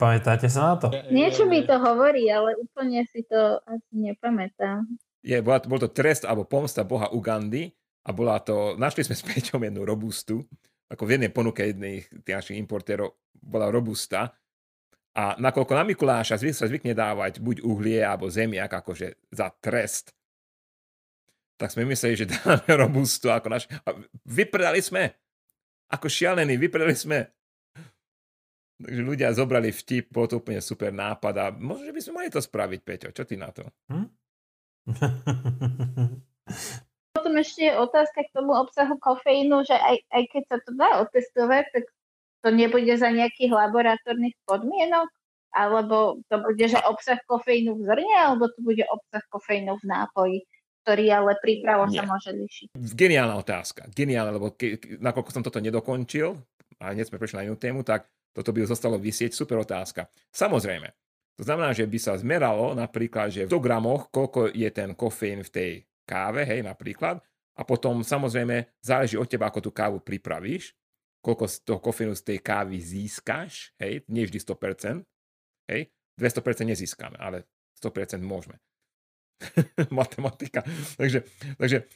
[0.00, 0.88] Pamätáte sa na to?
[1.12, 4.88] Niečo mi to hovorí, ale úplne si to asi nepamätám.
[5.20, 7.70] Je, bola, bol to trest alebo pomsta boha Ugandy
[8.02, 10.42] a bola to, našli sme s Peťom jednu robustu,
[10.88, 14.32] ako v jednej ponuke jedných našich importérov bola robusta
[15.12, 20.16] a nakoľko na Mikuláša sa zvykne dávať buď uhlie alebo zemiak akože za trest,
[21.60, 23.68] tak sme mysleli, že dáme robustu ako naš...
[23.86, 23.94] A
[24.26, 25.14] vypredali sme.
[25.92, 27.28] Ako šialení, vypredali sme.
[28.82, 32.28] Takže ľudia zobrali vtip, bol to úplne super nápad a možno, že by sme mali
[32.34, 33.08] to spraviť, Peťo.
[33.14, 33.62] Čo ty na to?
[33.92, 34.08] Hm?
[37.14, 40.90] Potom ešte je otázka k tomu obsahu kofeínu, že aj, aj keď sa to dá
[41.06, 41.84] otestovať, tak
[42.42, 45.08] to nebude za nejakých laboratórnych podmienok?
[45.52, 50.38] Alebo to bude, že obsah kofeínu v zrne, alebo to bude obsah kofeínu v nápoji,
[50.82, 52.66] ktorý ale prípravo sa môže lišiť?
[52.74, 53.84] Geniálna otázka.
[53.92, 56.40] Geniálna, lebo ke, nakoľko som toto nedokončil,
[56.80, 59.36] a hneď sme prešli na inú tému, tak toto by zostalo vysieť.
[59.36, 60.08] Super otázka.
[60.32, 60.88] Samozrejme,
[61.36, 65.44] to znamená, že by sa zmeralo napríklad, že v 100 gramoch, koľko je ten kofeín
[65.44, 65.70] v tej
[66.08, 67.20] káve, hej, napríklad,
[67.52, 70.72] a potom samozrejme záleží od teba, ako tú kávu pripravíš,
[71.22, 75.06] koľko z toho kofeínu z tej kávy získaš, hej, nie vždy 100%,
[75.70, 77.46] hej, 200% nezískame, ale
[77.78, 78.58] 100% môžeme.
[79.94, 80.66] Matematika.
[80.98, 81.24] Takže,
[81.58, 81.86] takže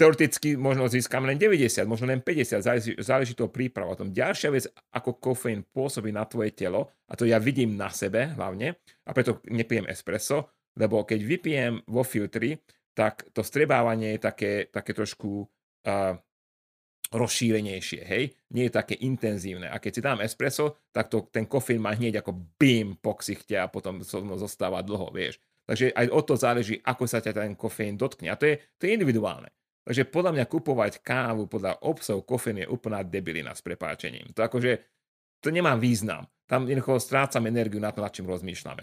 [0.00, 3.92] teoreticky možno získam len 90, možno len 50, záleží, záleží to príprava.
[3.94, 4.64] Tom ďalšia vec,
[4.96, 9.44] ako kofeín pôsobí na tvoje telo, a to ja vidím na sebe hlavne, a preto
[9.52, 10.48] nepijem espresso,
[10.80, 12.56] lebo keď vypijem vo filtri,
[12.96, 16.16] tak to strebávanie je také, také trošku uh,
[17.10, 18.30] rozšírenejšie, hej?
[18.54, 19.66] Nie je také intenzívne.
[19.66, 23.58] A keď si dám espresso, tak to, ten kofín má hneď ako bim po ksichte
[23.58, 25.42] a potom so mnou zostáva dlho, vieš.
[25.66, 28.30] Takže aj o to záleží, ako sa ťa ten kofeín dotkne.
[28.30, 29.50] A to je, to je individuálne.
[29.86, 34.30] Takže podľa mňa kupovať kávu podľa obsahu kofeín je úplná debilina s prepáčením.
[34.34, 34.72] To akože,
[35.42, 36.30] to nemá význam.
[36.46, 38.82] Tam jednoducho strácam energiu na to, nad čím rozmýšľame.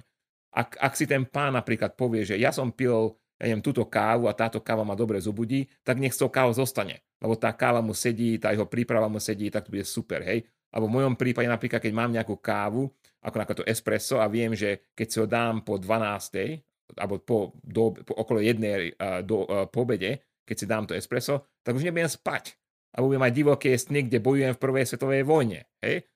[0.55, 4.25] Ak, ak si ten pán napríklad povie, že ja som pil ja neviem, túto kávu
[4.25, 7.05] a táto káva ma dobre zobudí, tak nech s tou kávou zostane.
[7.21, 10.45] Lebo tá káva mu sedí, tá jeho príprava mu sedí, tak to bude super, hej.
[10.73, 12.89] Alebo v mojom prípade napríklad, keď mám nejakú kávu,
[13.21, 16.97] ako napríklad to espresso a viem, že keď si ho dám po 12.
[16.97, 20.95] alebo po, do, po okolo jednej uh, do, uh, po obede, keď si dám to
[20.95, 22.55] espresso, tak už nebudem spať.
[22.95, 25.67] A budem mať divoké sny, kde bojujem v prvej svetovej vojne.
[25.83, 26.07] Hej?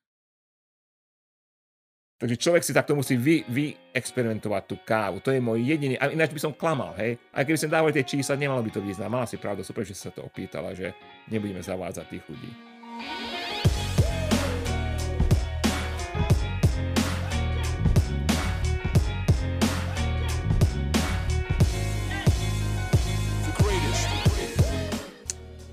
[2.22, 5.26] Takže človek si takto musí vy, vy experimentovať tú kávu.
[5.26, 7.18] To je môj jediný, a ináč by som klamal, hej.
[7.34, 9.10] Aj keby som dával tie čísla, nemalo by to význam.
[9.10, 10.94] Mala si pravdu, super, že sa to opýtala, že
[11.34, 12.52] nebudeme zavádzať tých ľudí.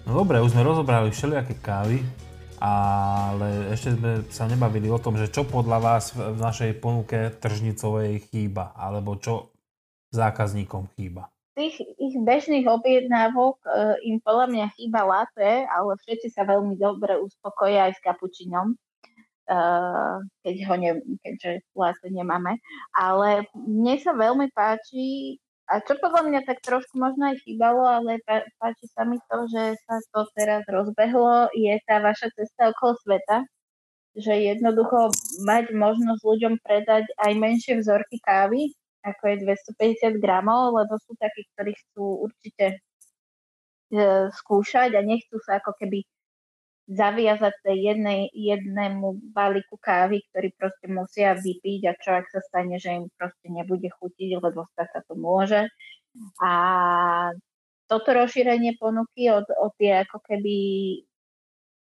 [0.08, 2.00] No dobre, už sme rozobrali všelijaké kávy,
[2.60, 8.22] ale ešte sme sa nebavili o tom, že čo podľa vás v našej ponuke tržnicovej
[8.30, 9.50] chýba, alebo čo
[10.12, 11.30] zákazníkom chýba.
[11.58, 13.68] Tých ich bežných objednávok e,
[14.06, 18.76] im podľa mňa chýba latte, ale všetci sa veľmi dobre uspokoja aj s kapučinom, e,
[20.46, 22.62] keď ho ne, keďže latte nemáme.
[22.94, 28.24] Ale mne sa veľmi páči a čo podľa mňa tak trošku možno aj chýbalo, ale
[28.56, 33.44] páči sa mi to, že sa to teraz rozbehlo, je tá vaša cesta okolo sveta,
[34.16, 35.12] že jednoducho
[35.44, 38.72] mať možnosť ľuďom predať aj menšie vzorky kávy,
[39.04, 42.76] ako je 250 gramov, lebo sú takí, ktorí chcú určite e,
[44.32, 46.02] skúšať a nechcú sa ako keby
[46.88, 52.80] zaviazať tej jednej, jednému balíku kávy, ktorý proste musia vypiť a čo ak sa stane,
[52.80, 55.68] že im proste nebude chutiť, lebo sa to môže.
[56.40, 56.52] A
[57.88, 60.56] toto rozšírenie ponuky od, od tie ako keby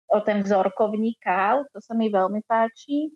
[0.09, 3.13] o ten vzorkovník káv, to sa mi veľmi páči.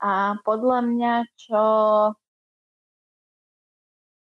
[0.00, 1.64] A podľa mňa, čo,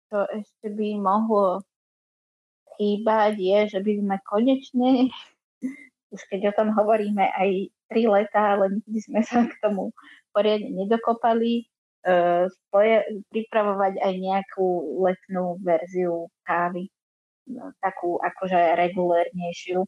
[0.10, 1.62] čo ešte by mohlo
[2.78, 4.90] chýbať, je, že by sme konečne
[6.10, 7.50] už keď o tom hovoríme aj
[7.90, 9.94] tri leta, ale nikdy sme sa k tomu
[10.34, 11.70] poriadne nedokopali,
[12.06, 14.68] uh, spoje, pripravovať aj nejakú
[15.06, 16.90] letnú verziu kávy,
[17.50, 19.86] no, takú akože regulérnejšiu,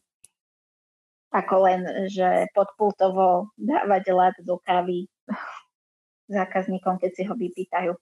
[1.32, 1.80] ako len,
[2.12, 5.08] že podpultovo dávať lát do kávy
[6.36, 7.92] zákazníkom, keď si ho vypýtajú.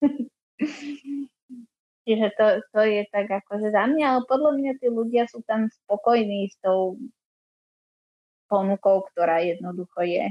[2.08, 5.68] Čiže to, to je tak akože za mňa, ale podľa mňa tí ľudia sú tam
[5.84, 6.96] spokojní s tou
[8.50, 10.26] ponukou, ktorá jednoducho je.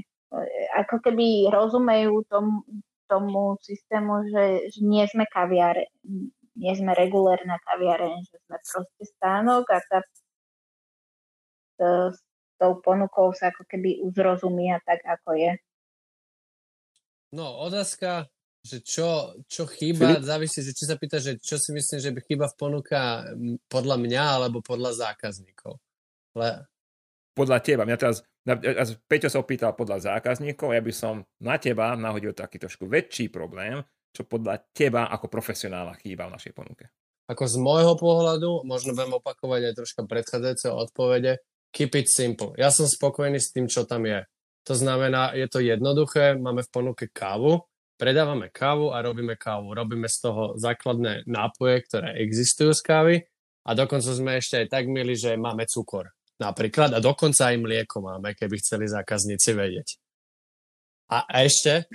[0.76, 2.68] Ako keby rozumejú tomu,
[3.08, 5.90] tomu systému, že, že nie sme kaviare,
[6.60, 10.00] nie sme regulérna kaviareň, že sme proste stánok a tá,
[12.12, 12.20] s
[12.60, 15.52] tou ponukou sa ako keby uzrozumia tak, ako je.
[17.32, 18.28] No, otázka,
[18.60, 20.28] že čo, čo chýba, Filip?
[20.28, 23.24] závisí, že či sa pýta, že čo si myslím, že by chýba v ponuka
[23.72, 25.80] podľa mňa alebo podľa zákazníkov.
[26.36, 26.69] Le,
[27.40, 28.20] podľa teba, mňa teraz,
[29.08, 33.80] Peťo sa opýtal podľa zákazníkov, ja by som na teba nahodil taký trošku väčší problém,
[34.12, 36.92] čo podľa teba ako profesionála chýba v našej ponuke.
[37.32, 41.40] Ako z môjho pohľadu, možno budem opakovať aj troška predchádzajúce odpovede,
[41.72, 42.52] keep it simple.
[42.60, 44.28] Ja som spokojný s tým, čo tam je.
[44.68, 47.64] To znamená, je to jednoduché, máme v ponuke kávu,
[47.96, 49.72] predávame kávu a robíme kávu.
[49.72, 53.16] Robíme z toho základné nápoje, ktoré existujú z kávy
[53.64, 56.10] a dokonca sme ešte aj tak milí, že máme cukor
[56.40, 60.00] napríklad a dokonca aj mlieko máme, keby chceli zákazníci vedieť.
[61.10, 61.90] A ešte,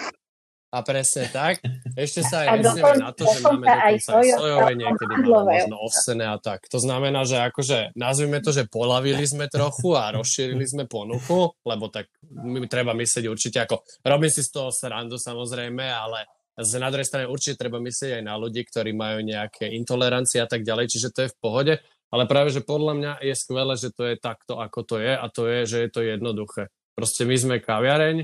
[0.74, 1.62] a presne tak,
[1.94, 6.24] ešte sa aj vezmeme na to, že máme dokonca aj sojové, niekedy máme možno ovsené
[6.26, 6.66] a tak.
[6.66, 11.86] To znamená, že akože nazvime to, že polavili sme trochu a rozšírili sme ponuku, lebo
[11.94, 16.26] tak my treba myslieť určite ako, robím si z toho srandu samozrejme, ale
[16.58, 20.46] z na druhej strane určite treba myslieť aj na ľudí, ktorí majú nejaké intolerancie a
[20.46, 21.74] tak ďalej, čiže to je v pohode.
[22.14, 25.26] Ale práve, že podľa mňa je skvelé, že to je takto, ako to je a
[25.26, 26.70] to je, že je to jednoduché.
[26.94, 28.22] Proste my sme kaviareň,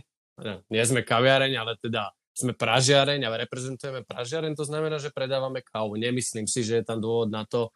[0.70, 5.99] nie sme kaviareň, ale teda sme pražiareň a reprezentujeme pražiareň, to znamená, že predávame kávu.
[5.99, 7.74] Nemyslím si, že je tam dôvod na to,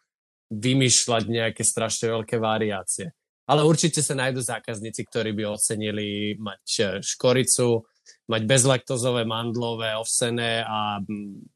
[0.53, 3.11] vymýšľať nejaké strašne veľké variácie.
[3.45, 7.85] Ale určite sa nájdú zákazníci, ktorí by ocenili mať e, škoricu,
[8.25, 11.01] mať bezlaktozové, mandlové, ovsené a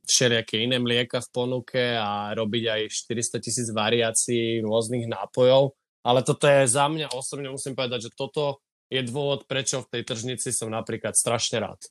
[0.05, 5.73] všelijaké iné mlieka v ponuke a robiť aj 400 tisíc variácií rôznych nápojov.
[6.05, 10.01] Ale toto je za mňa osobne musím povedať, že toto je dôvod, prečo v tej
[10.07, 11.81] tržnici som napríklad strašne rád.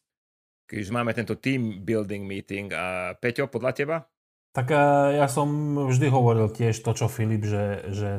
[0.68, 3.96] Keď máme tento team building meeting a Peťo, podľa teba?
[4.52, 4.76] Tak e,
[5.16, 5.48] ja som
[5.88, 8.10] vždy hovoril tiež to, čo Filip, že, že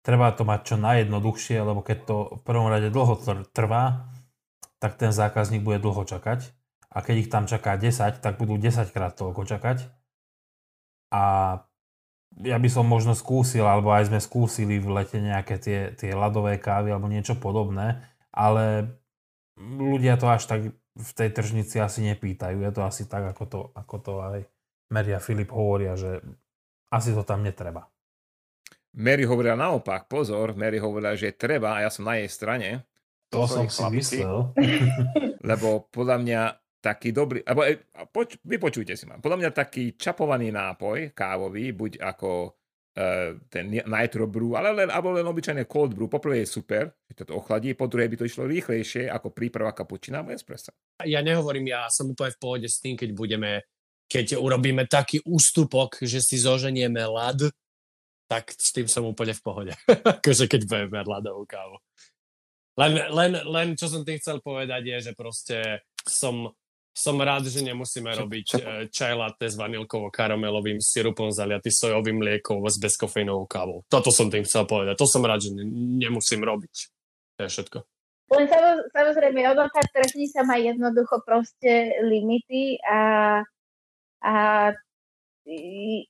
[0.00, 3.20] treba to mať čo najjednoduchšie, lebo keď to v prvom rade dlho
[3.52, 4.08] trvá,
[4.80, 6.50] tak ten zákazník bude dlho čakať.
[6.90, 9.86] A keď ich tam čaká 10, tak budú 10 krát toľko čakať.
[11.14, 11.22] A
[12.40, 16.58] ja by som možno skúsil, alebo aj sme skúsili v lete nejaké tie, tie ľadové
[16.58, 18.96] kávy alebo niečo podobné, ale
[19.58, 20.60] ľudia to až tak
[20.94, 22.62] v tej tržnici asi nepýtajú.
[22.62, 24.38] Je to asi tak, ako to, ako to aj
[24.90, 26.22] Mary Filip hovoria, že
[26.90, 27.86] asi to tam netreba.
[28.90, 32.82] Mary hovorila naopak, pozor, Mary hovorila, že treba a ja som na jej strane.
[33.30, 34.50] To, som si myslel.
[35.50, 36.40] Lebo podľa mňa
[36.80, 37.76] taký dobrý, alebo e,
[38.08, 42.56] poč, vypočujte si ma, podľa mňa taký čapovaný nápoj kávový, buď ako
[42.96, 47.28] uh, ten nitro brew, ale len, alebo len obyčajné cold brew, poprvé je super, že
[47.28, 50.72] to ochladí, po druhé by to išlo rýchlejšie ako príprava kapučina alebo espresso.
[51.04, 53.68] Ja nehovorím, ja som úplne v pohode s tým, keď budeme,
[54.08, 57.44] keď urobíme taký ústupok, že si zoženieme lad,
[58.24, 59.72] tak s tým som úplne v pohode.
[60.16, 61.76] akože keď budeme ľadovú kávu.
[62.80, 66.48] Len, len, len čo som tým chcel povedať je, že proste som,
[66.96, 68.46] som rád, že nemusíme robiť?
[68.56, 73.84] Eh, čaj latte s vanilkovo-karamelovým sirupom zaliatý sojovým mliekom s bezkofeinovou kávou.
[73.92, 74.96] Toto som tým chcel povedať.
[74.96, 76.74] To som rád, že nemusím robiť.
[77.36, 77.78] To je všetko.
[78.30, 78.46] Len
[78.94, 83.00] samozrejme, ono tá tržnica má jednoducho proste limity a,
[84.22, 84.34] a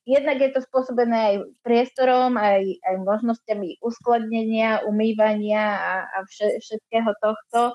[0.04, 7.74] jednak je to spôsobené aj priestorom, aj, aj možnosťami uskladnenia, umývania a, a všetkého tohto.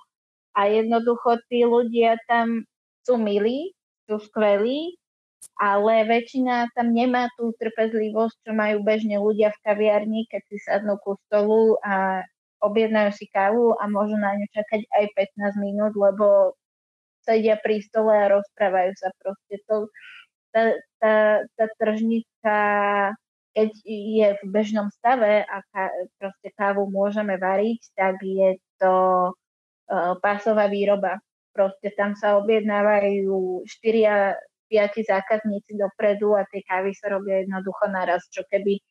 [0.56, 2.64] A jednoducho tí ľudia tam
[3.03, 3.76] sú milí,
[4.08, 4.95] sú skvelí,
[5.60, 10.99] ale väčšina tam nemá tú trpezlivosť, čo majú bežne ľudia v kaviarni, keď si sadnú
[10.99, 12.24] ku stolu a
[12.64, 15.06] objednajú si kávu a môžu na ňu čakať aj
[15.38, 16.56] 15 minút, lebo
[17.26, 19.62] sedia pri stole a rozprávajú sa proste.
[19.70, 19.89] To,
[20.56, 20.72] tá,
[21.56, 22.58] tá, tržnica,
[23.56, 28.95] keď je v bežnom stave a ká, proste kávu môžeme variť, tak je to
[29.32, 31.22] uh, pásová výroba.
[31.56, 34.36] Proste tam sa objednávajú 4
[34.66, 38.82] 5 zákazníci dopredu a tie kávy sa robia jednoducho naraz, čo keby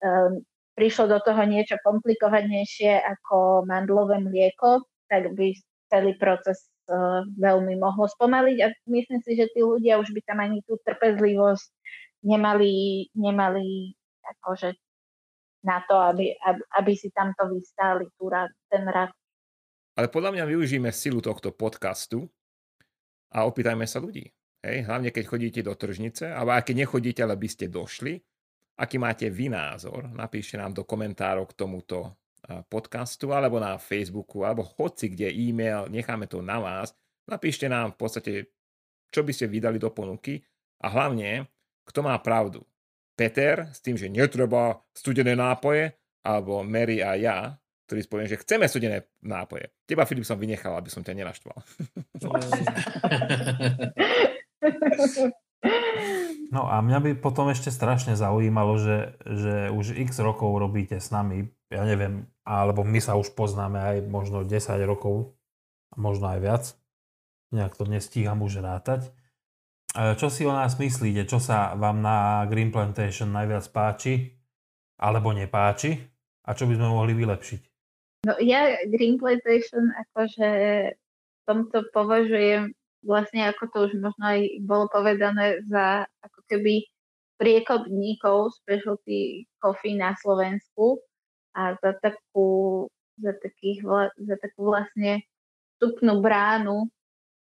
[0.00, 0.40] um,
[0.72, 4.80] prišlo do toho niečo komplikovanejšie ako mandlové mlieko,
[5.12, 5.52] tak by
[5.92, 6.71] celý proces
[7.38, 11.68] veľmi mohlo spomaliť a myslím si, že tí ľudia už by tam ani tú trpezlivosť
[12.24, 14.76] nemali, nemali akože
[15.62, 19.10] na to, aby, aby, aby si tamto vystáli tú rad, ten rad.
[19.94, 22.26] Ale podľa mňa využijeme silu tohto podcastu
[23.30, 24.32] a opýtajme sa ľudí.
[24.62, 28.14] Hej, hlavne keď chodíte do tržnice, alebo aj keď nechodíte, ale by ste došli,
[28.78, 32.14] aký máte vy názor, napíšte nám do komentárov k tomuto
[32.66, 36.94] podcastu alebo na Facebooku alebo hoci kde e-mail, necháme to na vás.
[37.30, 38.32] Napíšte nám v podstate,
[39.14, 40.42] čo by ste vydali do ponuky
[40.82, 41.46] a hlavne,
[41.86, 42.66] kto má pravdu.
[43.14, 45.94] Peter s tým, že netreba studené nápoje,
[46.26, 47.54] alebo Mary a ja,
[47.86, 49.68] ktorí spoviem, že chceme studené nápoje.
[49.84, 51.56] Teba, Filip, som vynechal, aby som ťa nenaštval.
[56.52, 61.08] No a mňa by potom ešte strašne zaujímalo, že, že už x rokov robíte s
[61.08, 65.32] nami, ja neviem, alebo my sa už poznáme aj možno 10 rokov,
[65.96, 66.64] možno aj viac.
[67.52, 69.08] Nejak to nestíham už rátať.
[69.96, 71.24] E, čo si o nás myslíte?
[71.24, 74.36] Čo sa vám na Green Plantation najviac páči?
[75.00, 75.96] Alebo nepáči?
[76.44, 77.60] A čo by sme mohli vylepšiť?
[78.28, 80.48] No ja Green Plantation akože
[80.94, 82.70] v tomto považujem
[83.02, 86.86] vlastne ako to už možno aj bolo povedané za ako keby
[87.42, 91.02] priekopníkov specialty coffee na Slovensku
[91.52, 92.88] a za takú,
[93.20, 93.84] za, takých,
[94.16, 95.22] za takú vlastne
[95.76, 96.88] vstupnú bránu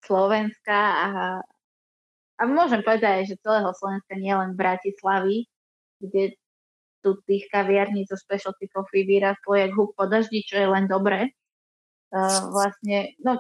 [0.05, 1.09] Slovenska a,
[2.39, 5.49] a môžem povedať aj, že celého Slovenska, nielen Bratislavy,
[6.01, 6.37] kde
[7.01, 11.33] tu tých kaviarní zo specialty coffee vyrastlo jak húb po daždi, čo je len dobré.
[12.11, 13.39] Uh, vlastne, no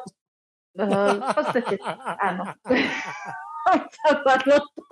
[0.76, 1.80] Uh, v podstate
[2.20, 2.52] áno.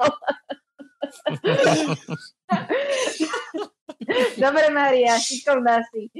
[4.43, 6.11] Dobre, Maria, šikovná si.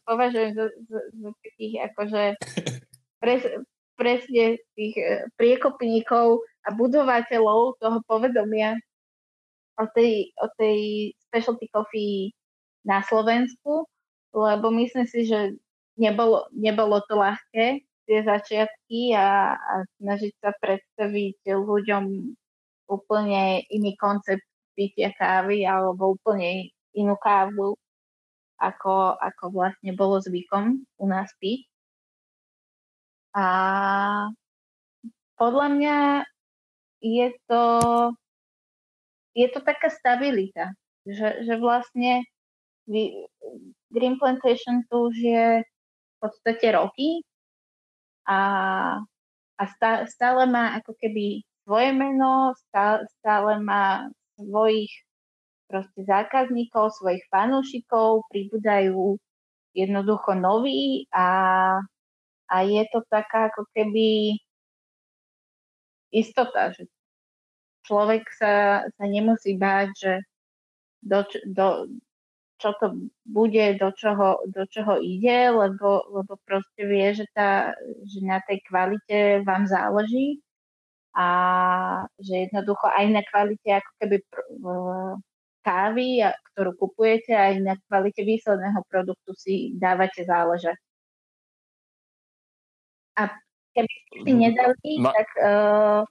[0.03, 2.24] považujem za, za, za takých akože
[3.22, 3.36] pre,
[3.95, 8.76] presne tých e, priekopníkov a budovateľov toho povedomia
[9.78, 12.34] o tej, o tej specialty coffee
[12.82, 13.86] na Slovensku,
[14.34, 15.55] lebo myslím si, že
[15.95, 22.36] nebolo, nebolo to ľahké tie začiatky a, a snažiť sa predstaviť ľuďom
[22.91, 24.43] úplne iný koncept
[24.76, 27.80] pitia kávy alebo úplne inú kávu,
[28.59, 31.64] ako, ako vlastne bolo zvykom u nás piť.
[33.32, 33.47] A
[35.39, 35.97] podľa mňa
[36.99, 37.64] je to,
[39.39, 40.76] je to taká stabilita,
[41.07, 42.28] že, že vlastne
[43.88, 47.24] Green Plantation tu už je v podstate roky
[48.32, 48.38] a,
[49.60, 49.64] a
[50.08, 54.08] stále má ako keby svoje meno, stále, stále má
[54.40, 54.92] svojich
[55.68, 59.16] proste zákazníkov, svojich fanúšikov, pribúdajú
[59.72, 61.28] jednoducho noví a,
[62.52, 64.36] a je to taká ako keby
[66.12, 66.92] istota, že
[67.88, 70.14] človek sa, sa nemusí báť, že
[71.00, 71.68] do, do,
[72.62, 72.93] čo to
[73.26, 77.74] bude, do čoho, do čoho ide, lebo, lebo proste vie, že, tá,
[78.05, 80.45] že na tej kvalite vám záleží
[81.18, 81.28] a
[82.22, 84.18] že jednoducho aj na kvalite ako keby
[85.66, 86.07] kávy,
[86.53, 90.78] ktorú kupujete, aj na kvalite výsledného produktu si dávate záležať.
[93.18, 93.28] A
[93.76, 94.39] keby ste si mhm.
[94.39, 95.12] nedali, Ma...
[95.12, 96.01] tak uh,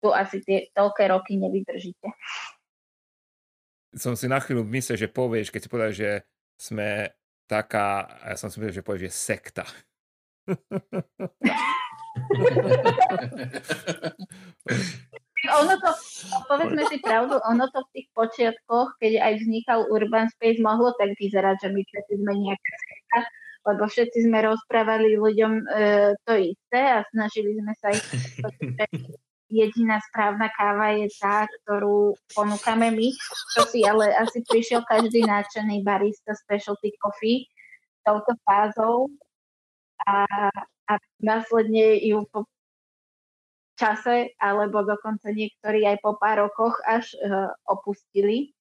[0.00, 2.08] tu asi tie toľké roky nevydržíte.
[3.96, 6.10] Som si na chvíľu myslel, že povieš, keď si povedal, že
[6.54, 7.10] sme
[7.50, 9.64] taká, ja som si myslel, že povieš, že sekta.
[15.50, 15.90] ono to,
[16.46, 21.16] povedzme si pravdu, ono to v tých počiatkoch, keď aj vznikal Urban Space, mohlo tak
[21.18, 23.18] vyzerať, že my všetci sme nejaká sekta,
[23.66, 25.64] lebo všetci sme rozprávali ľuďom e,
[26.24, 28.04] to isté a snažili sme sa ich
[29.50, 33.08] jediná správna káva je tá, ktorú ponúkame my,
[33.52, 37.50] čo si ale asi prišiel každý náčený barista specialty coffee
[38.06, 39.10] touto fázou
[40.08, 40.24] a
[40.90, 42.50] a následne ju po
[43.78, 48.52] čase, alebo dokonca niektorí aj po pár rokoch až uh, opustili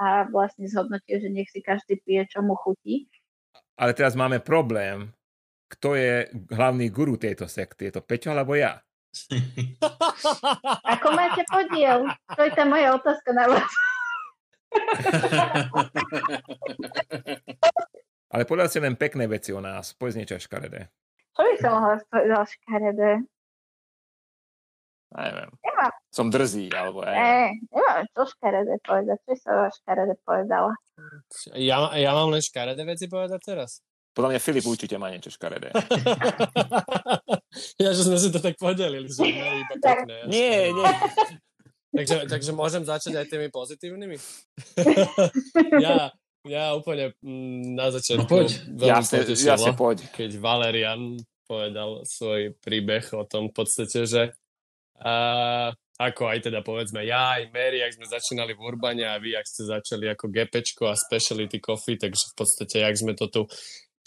[0.00, 3.06] a vlastne zhodnotili, že nech si každý pije, čo mu chutí.
[3.76, 5.12] Ale teraz máme problém.
[5.68, 7.90] Kto je hlavný guru tejto sekty?
[7.90, 8.80] Je to Peťo alebo ja?
[10.96, 12.04] Ako máte podiel?
[12.36, 13.72] To je tá moja otázka na vás.
[18.34, 19.94] Ale povedal si len pekné veci o nás.
[19.96, 20.90] Povedz niečo škaredé.
[21.32, 23.24] Čo by som mohla povedať škaredé?
[25.16, 25.48] Neviem.
[25.64, 25.92] Nemám.
[26.12, 27.14] Som drzý, alebo aj.
[27.14, 29.22] Ne, nemám čo škaredé povedať.
[29.24, 30.74] Čo som škaredé povedala?
[31.56, 33.80] Ja, ja mám len škaredé veci povedať teraz?
[34.16, 35.76] Podľa mňa Filip určite má niečo škaredé.
[37.84, 39.12] ja, že sme si to tak podelili.
[39.12, 40.92] Že iba pekné, nie, nie.
[42.00, 44.16] takže, takže môžem začať aj tými pozitívnymi?
[45.84, 46.08] ja,
[46.48, 48.48] ja úplne mm, na začiatku no poď.
[48.72, 49.98] veľmi jasne, potešilo, jasne, poď.
[50.16, 54.32] keď Valerian povedal svoj príbeh o tom v podstate, že
[54.96, 59.36] a, ako aj teda povedzme ja, aj Mary, ak sme začínali v Urbane a vy,
[59.36, 63.42] ak ste začali ako GPčko a Speciality Coffee, takže v podstate, ak sme to tu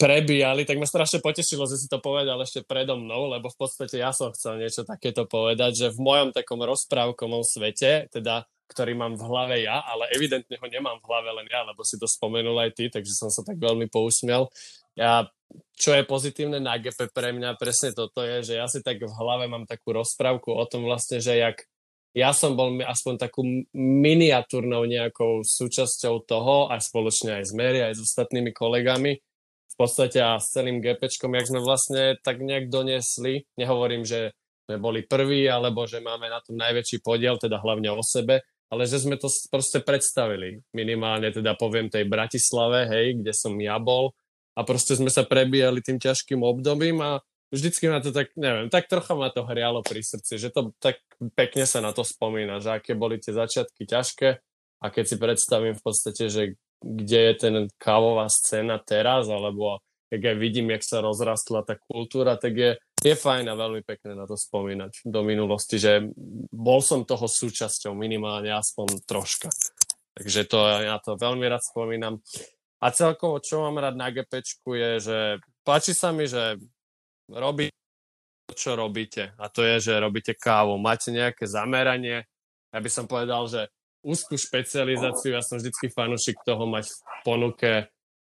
[0.00, 4.00] prebíjali, tak ma strašne potešilo, že si to povedal ešte predo mnou, lebo v podstate
[4.00, 9.20] ja som chcel niečo takéto povedať, že v mojom takom rozprávkovom svete, teda ktorý mám
[9.20, 12.56] v hlave ja, ale evidentne ho nemám v hlave len ja, lebo si to spomenul
[12.56, 14.48] aj ty, takže som sa tak veľmi pousmiel.
[14.96, 15.28] Ja,
[15.76, 19.12] čo je pozitívne na GP pre mňa, presne toto je, že ja si tak v
[19.20, 21.60] hlave mám takú rozprávku o tom vlastne, že jak
[22.10, 23.46] ja som bol aspoň takú
[23.76, 29.18] miniatúrnou nejakou súčasťou toho, aj spoločne aj s Mary, aj s ostatnými kolegami,
[29.80, 34.36] podstate a s celým GPčkom, jak sme vlastne tak nejak doniesli, nehovorím, že
[34.68, 38.84] sme boli prví, alebo že máme na tom najväčší podiel, teda hlavne o sebe, ale
[38.84, 40.60] že sme to proste predstavili.
[40.76, 44.12] Minimálne teda poviem tej Bratislave, hej, kde som ja bol
[44.54, 47.18] a proste sme sa prebíjali tým ťažkým obdobím a
[47.50, 51.02] vždycky ma to tak, neviem, tak trocha ma to hrialo pri srdci, že to tak
[51.34, 54.28] pekne sa na to spomína, že aké boli tie začiatky ťažké
[54.80, 59.78] a keď si predstavím v podstate, že kde je ten kávová scéna teraz, alebo
[60.10, 62.70] keď aj vidím, jak sa rozrastla tá kultúra, tak je
[63.00, 66.04] je fajn a veľmi pekné na to spomínať do minulosti, že
[66.52, 69.48] bol som toho súčasťou minimálne aspoň troška.
[70.12, 72.20] Takže to ja to veľmi rád spomínam.
[72.80, 75.18] A celkovo, čo mám rád na GPčku je, že
[75.64, 76.60] páči sa mi, že
[77.32, 77.72] robí
[78.48, 79.32] to, čo robíte.
[79.40, 80.76] A to je, že robíte kávu.
[80.76, 82.28] Máte nejaké zameranie.
[82.68, 87.72] Ja by som povedal, že úzkú špecializáciu, ja som vždycky fanúšik toho mať v ponuke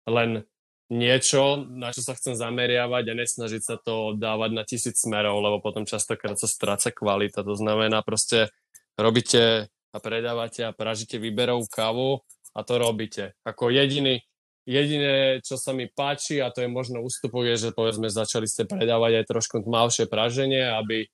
[0.07, 0.45] len
[0.87, 5.57] niečo, na čo sa chcem zameriavať a nesnažiť sa to dávať na tisíc smerov, lebo
[5.59, 7.41] potom častokrát sa stráca kvalita.
[7.41, 8.53] To znamená proste
[8.93, 12.21] robíte a predávate a pražíte výberovú kávu
[12.53, 13.33] a to robíte.
[13.41, 14.21] Ako jediný,
[14.69, 18.69] jediné, čo sa mi páči a to je možno ústupok, je, že povedzme začali ste
[18.69, 21.09] predávať aj trošku tmavšie praženie, aby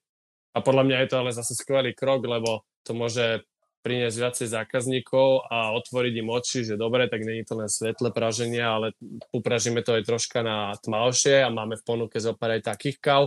[0.52, 3.40] a podľa mňa je to ale zase skvelý krok, lebo to môže
[3.82, 8.78] priniesť viacej zákazníkov a otvoriť im oči, že dobre, tak není to len svetle praženia,
[8.78, 8.94] ale
[9.34, 13.22] upražíme to aj troška na tmavšie a máme v ponuke zo aj takých káv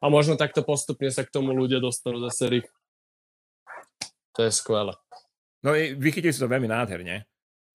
[0.00, 2.68] a možno takto postupne sa k tomu ľudia dostanú zase rých.
[4.40, 4.96] To je skvelé.
[5.60, 7.28] No vychytili si to veľmi nádherne.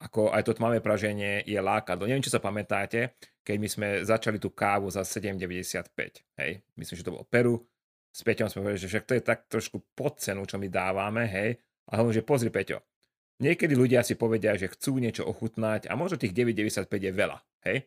[0.04, 2.10] Ako aj to tmavé praženie je lákadlo.
[2.10, 3.16] Neviem, či sa pamätáte,
[3.46, 6.24] keď my sme začali tú kávu za 7,95.
[6.44, 7.64] Hej, myslím, že to bolo Peru.
[8.12, 11.24] S Peťom sme povedali, že však to je tak trošku pod cenu, čo my dávame,
[11.28, 11.56] hej
[11.90, 12.80] a hovorím, že pozri Peťo,
[13.44, 17.38] niekedy ľudia si povedia, že chcú niečo ochutnať a možno tých 9,95 je veľa,
[17.68, 17.78] hej?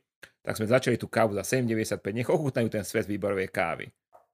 [0.43, 3.91] Tak sme začali tú kávu za 7,95, nech ochutnajú ten svet výborovej kávy.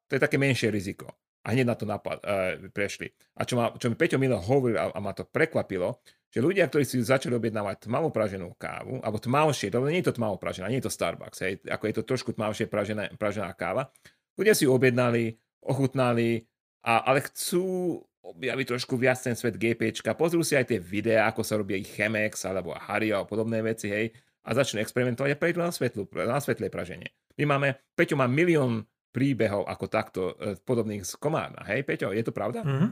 [0.09, 1.09] To je také menšie riziko.
[1.43, 3.11] A hneď na to napad, uh, prešli.
[3.35, 5.99] A čo, ma, čo mi Peťo Milo hovoril a, a ma to prekvapilo,
[6.33, 10.17] že ľudia, ktorí si začali objednávať tmavo praženú kávu, alebo tmavšie, to nie je to
[10.17, 13.93] tmavo pražená, nie je to Starbucks, hej, ako je to trošku tmavšie pražená, pražená káva,
[14.39, 16.49] ľudia si objednali, ochutnali,
[16.87, 21.43] a, ale chcú objaví trošku viac ten svet GPčka, pozrú si aj tie videá, ako
[21.43, 24.15] sa robí ich Chemex alebo Hario a podobné veci, hej,
[24.47, 27.11] a začnú experimentovať a prejdú na, svetlu, na svetlé praženie.
[27.39, 32.23] My máme, Peťo má milión príbehov ako takto e, podobných z Komárna, hej, Peťo, je
[32.23, 32.63] to pravda?
[32.63, 32.91] Mm-hmm.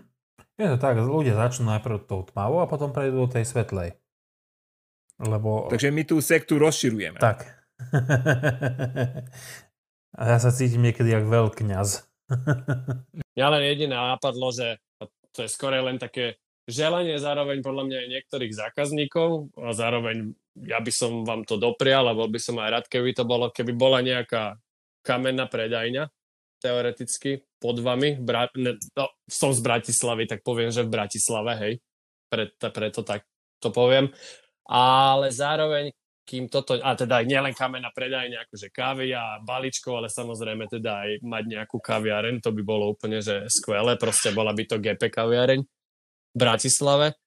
[0.61, 3.97] Je to tak, ľudia začnú najprv tou tmavou a potom prejdú do tej svetlej.
[5.21, 5.69] Lebo...
[5.73, 7.21] Takže my tú sektu rozširujeme.
[7.21, 7.49] Tak.
[10.21, 11.89] a ja sa cítim niekedy jak veľkňaz.
[13.37, 14.77] Mňa len jediné napadlo, že
[15.35, 16.39] to je skore len také
[16.71, 20.35] želanie zároveň podľa mňa aj niektorých zákazníkov a zároveň
[20.67, 23.49] ja by som vám to doprial a bol by som aj rád, keby to bolo,
[23.51, 24.59] keby bola nejaká
[25.01, 26.11] kamenná predajňa
[26.61, 28.21] teoreticky pod vami.
[28.21, 31.75] Bra- ne, no, som z Bratislavy, tak poviem, že v Bratislave, hej.
[32.29, 33.25] Preto, preto tak
[33.59, 34.13] to poviem.
[34.69, 35.91] Ale zároveň
[36.31, 41.11] kým toto, a teda nielen kamená predajňa akože kávy a balíčkov, ale samozrejme teda aj
[41.27, 45.61] mať nejakú kaviareň, to by bolo úplne že skvelé, proste bola by to GP kaviareň
[45.67, 47.19] v Bratislave.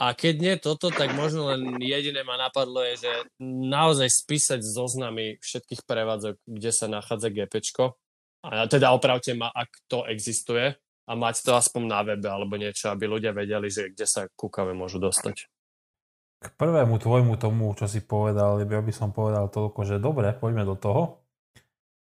[0.00, 3.12] A keď nie toto, tak možno len jediné ma napadlo je, že
[3.44, 7.96] naozaj spísať zoznamy všetkých prevádzok, kde sa nachádza GPčko.
[8.44, 10.72] A teda opravte ma, ak to existuje
[11.04, 14.72] a mať to aspoň na webe alebo niečo, aby ľudia vedeli, že kde sa kúkave
[14.72, 15.48] môžu dostať.
[16.40, 20.64] K prvému tvojmu tomu, čo si povedal, ja by som povedal toľko, že dobre, poďme
[20.64, 21.20] do toho,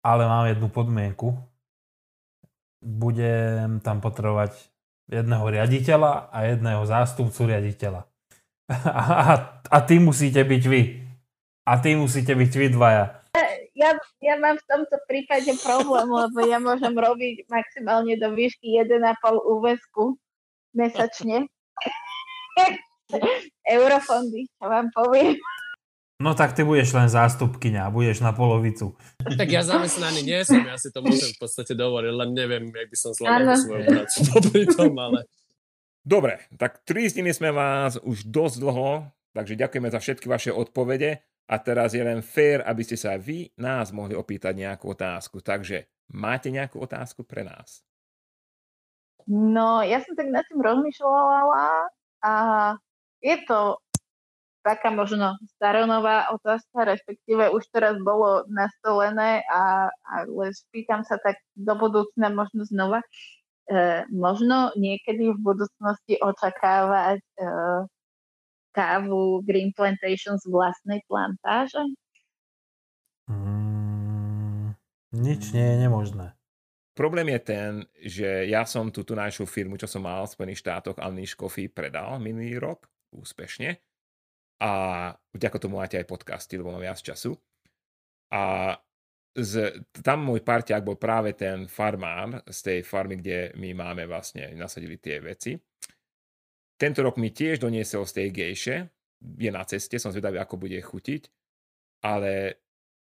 [0.04, 1.40] ale mám jednu podmienku.
[2.84, 4.52] Budem tam potrebovať
[5.08, 8.04] jedného riaditeľa a jedného zástupcu riaditeľa.
[8.68, 9.02] A,
[9.32, 10.82] a, a ty musíte byť vy.
[11.64, 13.20] A ty musíte byť vy dvaja.
[13.72, 19.00] Ja, ja mám v tomto prípade problém, lebo ja môžem robiť maximálne do výšky 1,5
[19.40, 20.20] úvesku
[20.76, 21.48] mesačne.
[23.76, 25.36] Eurofondy, čo vám poviem.
[26.20, 28.92] No tak ty budeš len zástupkyňa, budeš na polovicu.
[29.24, 32.88] Tak ja zamestnaný nie som, ja si to môžem v podstate dovoliť, len neviem, jak
[32.92, 35.24] by som zvládol svoju prácu popri tom, ale...
[36.04, 41.54] Dobre, tak tríznili sme vás už dosť dlho, takže ďakujeme za všetky vaše odpovede a
[41.56, 45.40] teraz je len fér, aby ste sa vy nás mohli opýtať nejakú otázku.
[45.40, 47.80] Takže máte nejakú otázku pre nás?
[49.24, 51.88] No, ja som tak nad tým rozmýšľala
[52.28, 52.32] a
[53.20, 53.80] je to
[54.60, 61.72] taká možno staronová otázka, respektíve už teraz bolo nastolené, a, ale spýtam sa tak do
[61.76, 63.00] budúcna možno znova.
[63.68, 67.44] E, možno niekedy v budúcnosti očakávať e,
[68.76, 71.80] kávu Green Plantation z vlastnej plantáže?
[73.32, 74.76] Mm,
[75.16, 76.36] nič nie je nemožné.
[76.92, 80.60] Problém je ten, že ja som tú, tú našu firmu, čo som mal v Spojených
[80.60, 83.78] štátoch, Unleash Coffee, predal minulý rok úspešne.
[84.60, 84.70] A
[85.32, 87.32] vďaka tomu máte aj podcasty, lebo mám viac času.
[88.30, 88.76] A
[89.34, 94.52] z, tam môj parťák bol práve ten farmár z tej farmy, kde my máme vlastne
[94.58, 95.56] nasadili tie veci.
[96.76, 98.76] Tento rok mi tiež doniesol z tej gejše,
[99.20, 101.28] je na ceste, som zvedavý, ako bude chutiť,
[102.08, 102.56] ale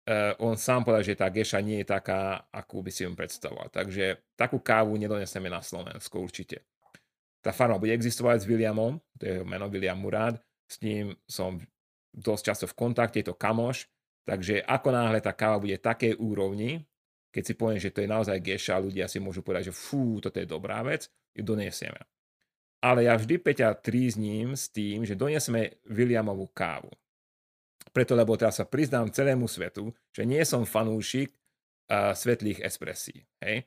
[0.05, 3.73] uh, on sám povedal, že tá geša nie je taká, akú by si ju predstavoval.
[3.73, 6.69] Takže takú kávu nedoneseme na Slovensko určite.
[7.43, 10.39] Tá farma bude existovať s Williamom, to je jeho meno William Murad,
[10.71, 11.59] s ním som
[12.15, 13.91] dosť často v kontakte, je to kamoš,
[14.23, 16.87] takže ako náhle tá káva bude takej úrovni,
[17.33, 20.39] keď si poviem, že to je naozaj geša, ľudia si môžu povedať, že fú, toto
[20.39, 21.99] je dobrá vec, ju donesieme.
[22.83, 26.91] Ale ja vždy Peťa trízním s tým, že donesieme Williamovú kávu.
[27.91, 33.23] Preto, lebo teraz sa priznám celému svetu, že nie som fanúšik uh, svetlých espresí.
[33.43, 33.67] Hej?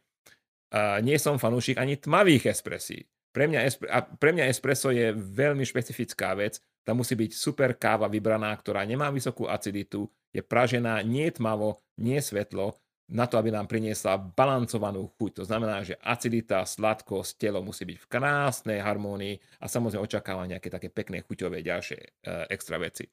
[0.70, 3.08] Uh, nie som fanúšik ani tmavých espresí.
[3.36, 6.64] Pre mňa, espre- a pre mňa espresso je veľmi špecifická vec.
[6.88, 12.16] Tam musí byť super káva vybraná, ktorá nemá vysokú aciditu, je pražená nie tmavo, nie
[12.24, 15.42] svetlo, na to, aby nám priniesla balancovanú chuť.
[15.42, 20.74] To znamená, že acidita, sladkosť, telo musí byť v krásnej harmónii a samozrejme očakáva nejaké
[20.74, 22.10] také pekné chuťové ďalšie e,
[22.50, 23.06] extra veci.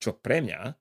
[0.00, 0.72] Čo pre mňa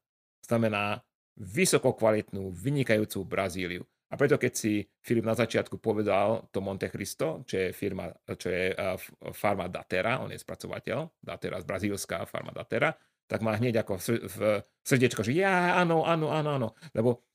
[0.48, 1.04] znamená
[1.36, 3.84] vysoko kvalitnú, vynikajúcu Brazíliu.
[4.08, 8.08] A preto keď si Filip na začiatku povedal to Monte Cristo, čo je, firma,
[8.40, 8.96] čo je uh,
[9.36, 12.96] farma Datera, on je spracovateľ, Datera z brazílska farma Datera,
[13.28, 14.00] tak má hneď ako
[14.32, 17.28] v srdiečko, že ja, áno, áno, áno, áno, lebo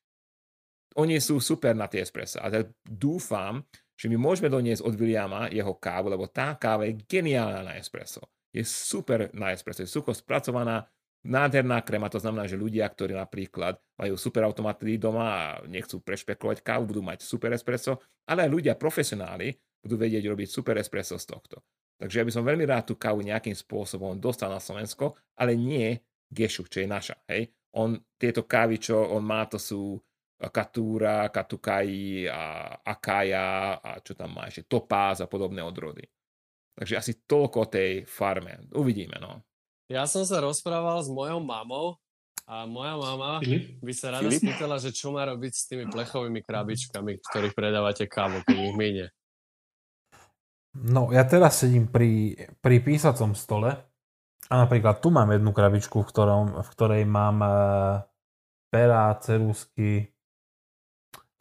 [0.96, 2.40] oni sú super na tie espresso.
[2.40, 3.64] A tak dúfam,
[3.96, 8.24] že my môžeme doniesť od Williama jeho kávu, lebo tá káva je geniálna na espresso.
[8.52, 10.84] Je super na espresso, je sucho spracovaná,
[11.22, 16.62] nádherná krema, to znamená, že ľudia, ktorí napríklad majú super automaty doma a nechcú prešpekulovať
[16.62, 21.26] kávu, budú mať super espresso, ale aj ľudia profesionáli budú vedieť robiť super espresso z
[21.26, 21.62] tohto.
[21.98, 25.94] Takže ja by som veľmi rád tú kávu nejakým spôsobom dostal na Slovensko, ale nie
[26.32, 27.14] Gešu, čo je naša.
[27.30, 27.52] Hej?
[27.78, 30.00] On, tieto kávy, čo on má, to sú
[30.50, 36.02] Katúra, Katukai a Akaja a čo tam má ešte, Topáz a podobné odrody.
[36.72, 38.66] Takže asi toľko o tej farme.
[38.74, 39.44] Uvidíme, no.
[39.90, 41.98] Ja som sa rozprával s mojou mamou
[42.46, 43.78] a moja mama Filip?
[43.82, 44.42] by sa rada Filip?
[44.42, 49.06] spýtala, že čo má robiť s tými plechovými krabičkami, ktorých predávate kávu, keď ich minie.
[50.72, 52.34] No, ja teraz sedím pri,
[52.64, 53.76] pri písacom stole
[54.48, 57.50] a napríklad tu mám jednu krabičku, v, ktorom, v ktorej mám e,
[58.72, 60.12] pera, cerusky,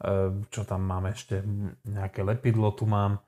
[0.02, 1.46] Ehm, čo tam mám ešte,
[1.86, 3.22] nejaké lepidlo tu mám,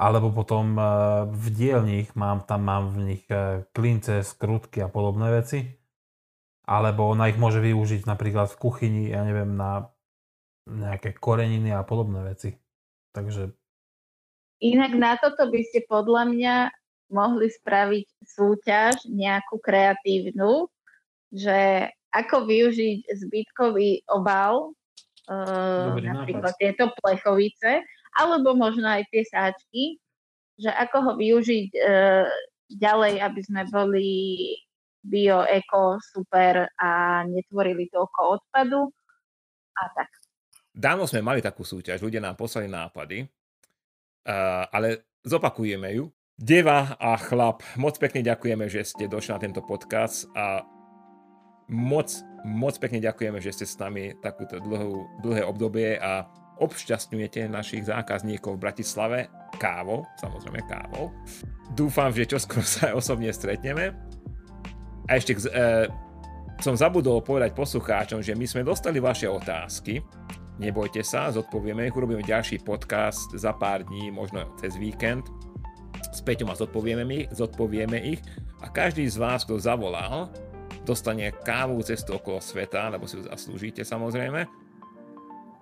[0.00, 5.28] alebo potom ehm, v dielních mám, tam mám v nich ehm, klince, skrutky a podobné
[5.28, 5.76] veci.
[6.64, 9.92] Alebo ona ich môže využiť napríklad v kuchyni, ja neviem, na
[10.64, 12.56] nejaké koreniny a podobné veci.
[13.12, 13.52] Takže...
[14.62, 16.54] Inak na toto by ste podľa mňa
[17.10, 20.70] mohli spraviť súťaž nejakú kreatívnu,
[21.34, 24.78] že ako využiť zbytkový obal
[25.26, 26.60] Dobrý napríklad nápad.
[26.60, 27.82] tieto plechovice,
[28.20, 29.96] alebo možno aj tie sáčky,
[30.60, 32.28] že ako ho využiť uh,
[32.68, 34.08] ďalej, aby sme boli
[35.00, 38.92] bio, eko, super a netvorili toľko odpadu
[39.80, 40.12] a tak.
[40.70, 46.12] Dávno sme mali takú súťaž, ľudia nám poslali nápady, uh, ale zopakujeme ju.
[46.40, 50.64] Deva a chlap, moc pekne ďakujeme, že ste došli na tento podcast a
[51.68, 52.08] moc
[52.44, 56.24] Moc pekne ďakujeme, že ste s nami takúto dlhú, dlhé obdobie a
[56.60, 59.18] obšťastňujete našich zákazníkov v Bratislave
[59.56, 61.10] kávou, samozrejme kávou.
[61.72, 63.96] Dúfam, že čoskoro sa aj osobne stretneme.
[65.08, 65.88] A ešte e,
[66.60, 70.04] som zabudol povedať poslucháčom, že my sme dostali vaše otázky.
[70.60, 75.24] Nebojte sa, zodpovieme ich, urobíme ďalší podcast za pár dní, možno cez víkend.
[76.12, 78.20] S Peťom a zodpovieme ich, zodpovieme ich.
[78.60, 80.28] A každý z vás, kto zavolal,
[80.84, 84.44] dostane kávu cestu okolo sveta, lebo si ju zaslúžite samozrejme.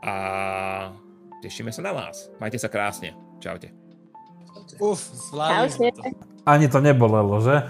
[0.03, 0.15] A
[1.43, 2.31] tešíme sa na vás.
[2.39, 3.15] Majte sa krásne.
[3.43, 3.75] Čaute.
[4.79, 4.99] Uf,
[5.31, 6.03] zvládli sme to.
[6.47, 7.67] Ani to nebolelo, že?